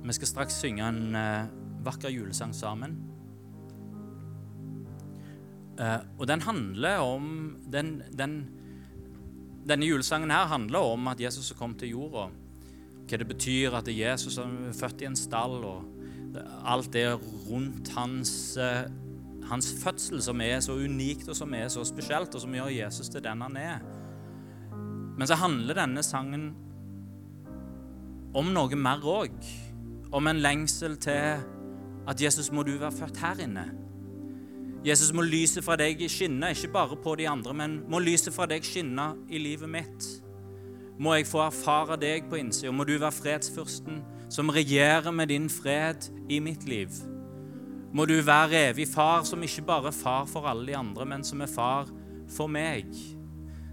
Vi 0.05 0.13
skal 0.17 0.29
straks 0.29 0.57
synge 0.61 0.85
en 0.85 1.17
uh, 1.17 1.45
vakker 1.85 2.13
julesang 2.13 2.53
sammen. 2.57 2.97
Uh, 5.77 6.01
og 6.17 6.25
den 6.29 6.41
handler 6.45 7.03
om 7.03 7.27
den, 7.69 7.99
den, 8.13 8.35
Denne 9.65 9.85
julesangen 9.89 10.31
her 10.31 10.45
handler 10.45 10.85
om 10.93 11.07
at 11.09 11.21
Jesus 11.21 11.53
kom 11.57 11.73
til 11.77 11.95
jorda. 11.95 12.27
Hva 13.05 13.17
det 13.21 13.27
betyr 13.29 13.77
at 13.77 13.89
Jesus 13.89 14.37
er 14.41 14.53
født 14.77 15.01
i 15.01 15.09
en 15.09 15.17
stall, 15.17 15.57
og 15.65 16.37
alt 16.65 16.93
det 16.93 17.07
rundt 17.49 17.89
hans 17.93 18.31
uh, 18.61 18.85
hans 19.49 19.73
fødsel 19.83 20.21
som 20.23 20.41
er 20.41 20.59
så 20.63 20.73
unikt 20.73 21.29
og 21.29 21.37
som 21.37 21.53
er 21.53 21.67
så 21.69 21.83
spesielt, 21.85 22.35
og 22.35 22.41
som 22.41 22.53
gjør 22.53 22.73
Jesus 22.73 23.09
til 23.09 23.23
den 23.23 23.41
han 23.41 23.57
er. 23.57 23.79
Men 25.17 25.27
så 25.27 25.37
handler 25.39 25.77
denne 25.77 26.03
sangen 26.03 26.49
om 28.35 28.51
noe 28.51 28.75
mer 28.75 29.05
òg. 29.05 29.37
Om 30.15 30.27
en 30.27 30.41
lengsel 30.43 30.97
til 31.01 31.41
at 32.05 32.21
Jesus 32.21 32.51
må 32.51 32.63
du 32.63 32.75
være 32.77 32.91
født 32.91 33.17
her 33.23 33.41
inne. 33.43 33.65
Jesus 34.85 35.09
må 35.15 35.23
lyset 35.25 35.65
fra 35.65 35.77
deg 35.79 36.03
skinne, 36.11 36.51
ikke 36.53 36.73
bare 36.75 36.97
på 37.01 37.15
de 37.17 37.25
andre, 37.29 37.55
men 37.57 37.79
må 37.89 37.99
lyset 38.03 38.35
fra 38.35 38.45
deg 38.45 38.65
skinne 38.65 39.15
i 39.33 39.41
livet 39.41 39.71
mitt. 39.71 40.11
Må 41.01 41.15
jeg 41.17 41.27
få 41.27 41.41
erfare 41.47 41.97
deg 41.99 42.29
på 42.29 42.37
innsida. 42.39 42.71
Må 42.71 42.85
du 42.85 42.93
være 42.99 43.15
fredsfyrsten 43.15 44.03
som 44.29 44.53
regjerer 44.53 45.11
med 45.11 45.33
din 45.33 45.49
fred 45.49 46.11
i 46.29 46.39
mitt 46.43 46.69
liv 46.69 46.93
må 47.95 48.03
du 48.05 48.15
være 48.19 48.69
evig 48.69 48.89
far, 48.91 49.23
som 49.23 49.43
ikke 49.43 49.63
bare 49.63 49.87
er 49.87 49.95
far 49.95 50.25
for 50.27 50.47
alle 50.49 50.67
de 50.67 50.75
andre, 50.75 51.05
men 51.07 51.23
som 51.23 51.41
er 51.41 51.47
far 51.47 51.87
for 52.27 52.51
meg. 52.51 52.89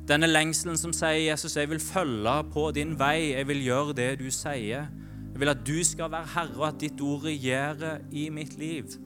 Denne 0.08 0.28
lengselen 0.30 0.78
som 0.78 0.92
sier, 0.92 1.30
'Jesus, 1.30 1.56
jeg 1.56 1.70
vil 1.70 1.80
følge 1.80 2.44
på 2.52 2.70
din 2.70 2.98
vei. 2.98 3.34
Jeg 3.34 3.48
vil 3.48 3.64
gjøre 3.64 3.92
det 3.92 4.18
du 4.18 4.30
sier.' 4.30 4.86
'Jeg 5.32 5.40
vil 5.40 5.48
at 5.48 5.66
du 5.66 5.84
skal 5.84 6.10
være 6.10 6.26
herre, 6.34 6.56
og 6.56 6.68
at 6.68 6.80
ditt 6.80 7.00
ord 7.00 7.24
regjerer 7.24 7.98
i 8.12 8.28
mitt 8.28 8.58
liv.' 8.58 8.98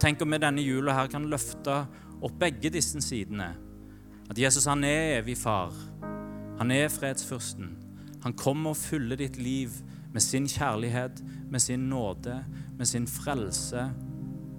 Tenk 0.00 0.22
om 0.22 0.32
vi 0.32 0.38
denne 0.38 0.62
jula 0.62 0.92
her 0.92 1.06
kan 1.06 1.24
løfte 1.26 1.86
opp 2.22 2.38
begge 2.38 2.70
disse 2.70 3.00
sidene. 3.00 3.56
At 4.30 4.38
Jesus 4.38 4.64
han 4.64 4.84
er 4.84 5.18
evig 5.18 5.36
far. 5.36 5.72
Han 6.58 6.70
er 6.70 6.88
fredsfyrsten. 6.88 7.76
Han 8.22 8.32
kommer 8.32 8.70
og 8.70 8.76
fyller 8.76 9.16
ditt 9.16 9.36
liv 9.36 9.70
med 10.12 10.20
sin 10.20 10.48
kjærlighet, 10.48 11.22
med 11.50 11.60
sin 11.60 11.88
nåde, 11.90 12.44
med 12.78 12.86
sin 12.86 13.06
frelse, 13.06 13.90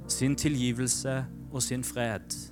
sin 0.07 0.35
tilgivelse 0.35 1.25
og 1.51 1.63
sin 1.63 1.83
fred. 1.83 2.49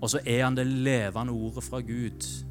Og 0.00 0.10
så 0.10 0.20
er 0.26 0.44
han 0.44 0.56
det 0.56 0.66
levende 0.66 1.32
ordet 1.32 1.64
fra 1.64 1.80
Gud. 1.80 2.46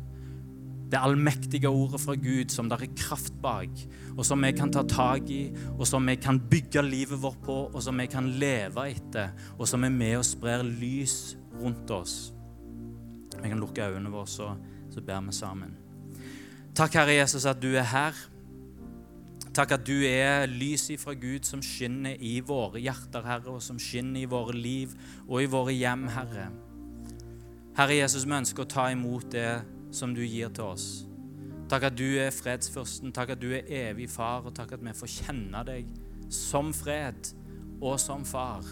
Det 0.90 0.98
allmektige 0.98 1.70
ordet 1.70 2.02
fra 2.02 2.16
Gud 2.16 2.50
som 2.50 2.70
det 2.70 2.82
er 2.82 2.96
kraft 2.98 3.34
bak, 3.42 3.70
og 4.18 4.26
som 4.26 4.42
vi 4.44 4.52
kan 4.58 4.72
ta 4.74 4.84
tak 4.90 5.30
i, 5.30 5.52
og 5.78 5.88
som 5.88 6.08
vi 6.08 6.16
kan 6.16 6.40
bygge 6.50 6.82
livet 6.82 7.22
vårt 7.22 7.42
på, 7.46 7.58
og 7.74 7.84
som 7.84 8.00
vi 8.00 8.08
kan 8.10 8.30
leve 8.42 8.88
etter, 8.90 9.36
og 9.58 9.68
som 9.68 9.84
er 9.84 9.94
med 9.94 10.18
og 10.18 10.26
sprer 10.26 10.66
lys 10.66 11.38
rundt 11.62 11.92
oss. 11.92 12.34
Vi 13.42 13.50
kan 13.50 13.60
lukke 13.60 13.86
øynene 13.86 14.10
våre, 14.10 14.28
så, 14.28 14.56
så 14.92 15.02
ber 15.02 15.22
vi 15.22 15.34
sammen. 15.34 15.78
Takk, 16.76 16.94
Herre 16.94 17.14
Jesus, 17.20 17.46
at 17.46 17.62
du 17.62 17.70
er 17.76 17.86
her. 17.86 18.18
Takk 19.60 19.74
at 19.76 19.82
du 19.84 20.06
er 20.08 20.46
lyset 20.48 21.02
fra 21.02 21.12
Gud 21.20 21.44
som 21.44 21.60
skinner 21.60 22.16
i 22.24 22.38
våre 22.40 22.80
hjerter, 22.80 23.26
Herre, 23.28 23.58
og 23.58 23.60
som 23.60 23.76
skinner 23.76 24.22
i 24.22 24.30
våre 24.32 24.56
liv 24.56 24.94
og 25.26 25.42
i 25.44 25.50
våre 25.52 25.74
hjem, 25.76 26.06
Herre. 26.16 26.46
Herre 27.76 27.98
Jesus, 27.98 28.24
vi 28.24 28.38
ønsker 28.38 28.64
å 28.64 28.70
ta 28.72 28.86
imot 28.94 29.28
det 29.36 29.58
som 29.92 30.14
du 30.16 30.22
gir 30.24 30.54
til 30.56 30.64
oss. 30.64 30.88
Takk 31.68 31.90
at 31.90 32.00
du 32.00 32.06
er 32.24 32.32
fredsførsten, 32.32 33.12
takk 33.12 33.36
at 33.36 33.44
du 33.44 33.50
er 33.52 33.68
evig 33.82 34.08
far, 34.08 34.48
og 34.48 34.56
takk 34.56 34.78
at 34.78 34.86
vi 34.86 34.96
får 34.96 35.12
kjenne 35.18 35.68
deg 35.68 35.92
som 36.32 36.72
fred 36.72 37.34
og 37.82 38.00
som 38.00 38.24
far. 38.24 38.64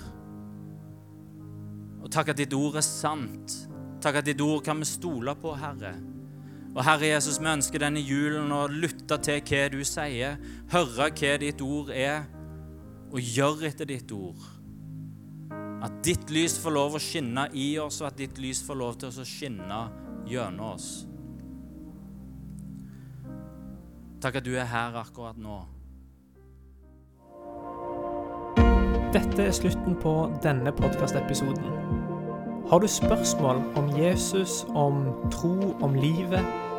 Og 2.00 2.08
takk 2.16 2.32
at 2.32 2.40
ditt 2.40 2.56
ord 2.56 2.80
er 2.80 2.88
sant. 2.88 3.60
Takk 4.00 4.22
at 4.22 4.32
ditt 4.32 4.40
ord 4.40 4.64
kan 4.64 4.80
vi 4.80 4.88
stole 4.88 5.36
på, 5.36 5.52
Herre. 5.60 5.98
Og 6.78 6.84
Herre 6.86 7.08
Jesus, 7.10 7.40
vi 7.42 7.50
ønsker 7.50 7.82
denne 7.82 8.04
julen 8.06 8.52
å 8.54 8.68
lytte 8.70 9.18
til 9.26 9.40
hva 9.42 9.64
du 9.74 9.80
sier, 9.82 10.36
høre 10.70 11.08
hva 11.10 11.32
ditt 11.42 11.62
ord 11.66 11.90
er, 11.90 12.28
og 13.10 13.18
gjøre 13.18 13.72
etter 13.72 13.90
ditt 13.90 14.12
ord. 14.14 14.44
At 15.82 15.96
ditt 16.06 16.30
lys 16.30 16.60
får 16.62 16.76
lov 16.76 16.98
å 16.98 17.02
skinne 17.02 17.48
i 17.58 17.72
oss, 17.82 17.98
og 18.04 18.12
at 18.12 18.20
ditt 18.22 18.38
lys 18.38 18.62
får 18.66 18.78
lov 18.78 19.00
til 19.02 19.10
å 19.10 19.26
skinne 19.26 19.80
gjennom 20.30 20.76
oss. 20.76 20.92
Takk 24.22 24.38
at 24.38 24.46
du 24.46 24.54
er 24.54 24.70
her 24.70 25.02
akkurat 25.02 25.42
nå. 25.42 25.58
Dette 29.18 29.50
er 29.50 29.58
slutten 29.64 29.98
på 29.98 30.14
denne 30.46 30.74
podkastepisoden. 30.78 31.74
Har 32.70 32.86
du 32.86 32.88
spørsmål 32.92 33.66
om 33.80 33.92
Jesus, 33.98 34.62
om 34.78 35.06
tro, 35.34 35.74
om 35.82 35.98
livet? 35.98 36.67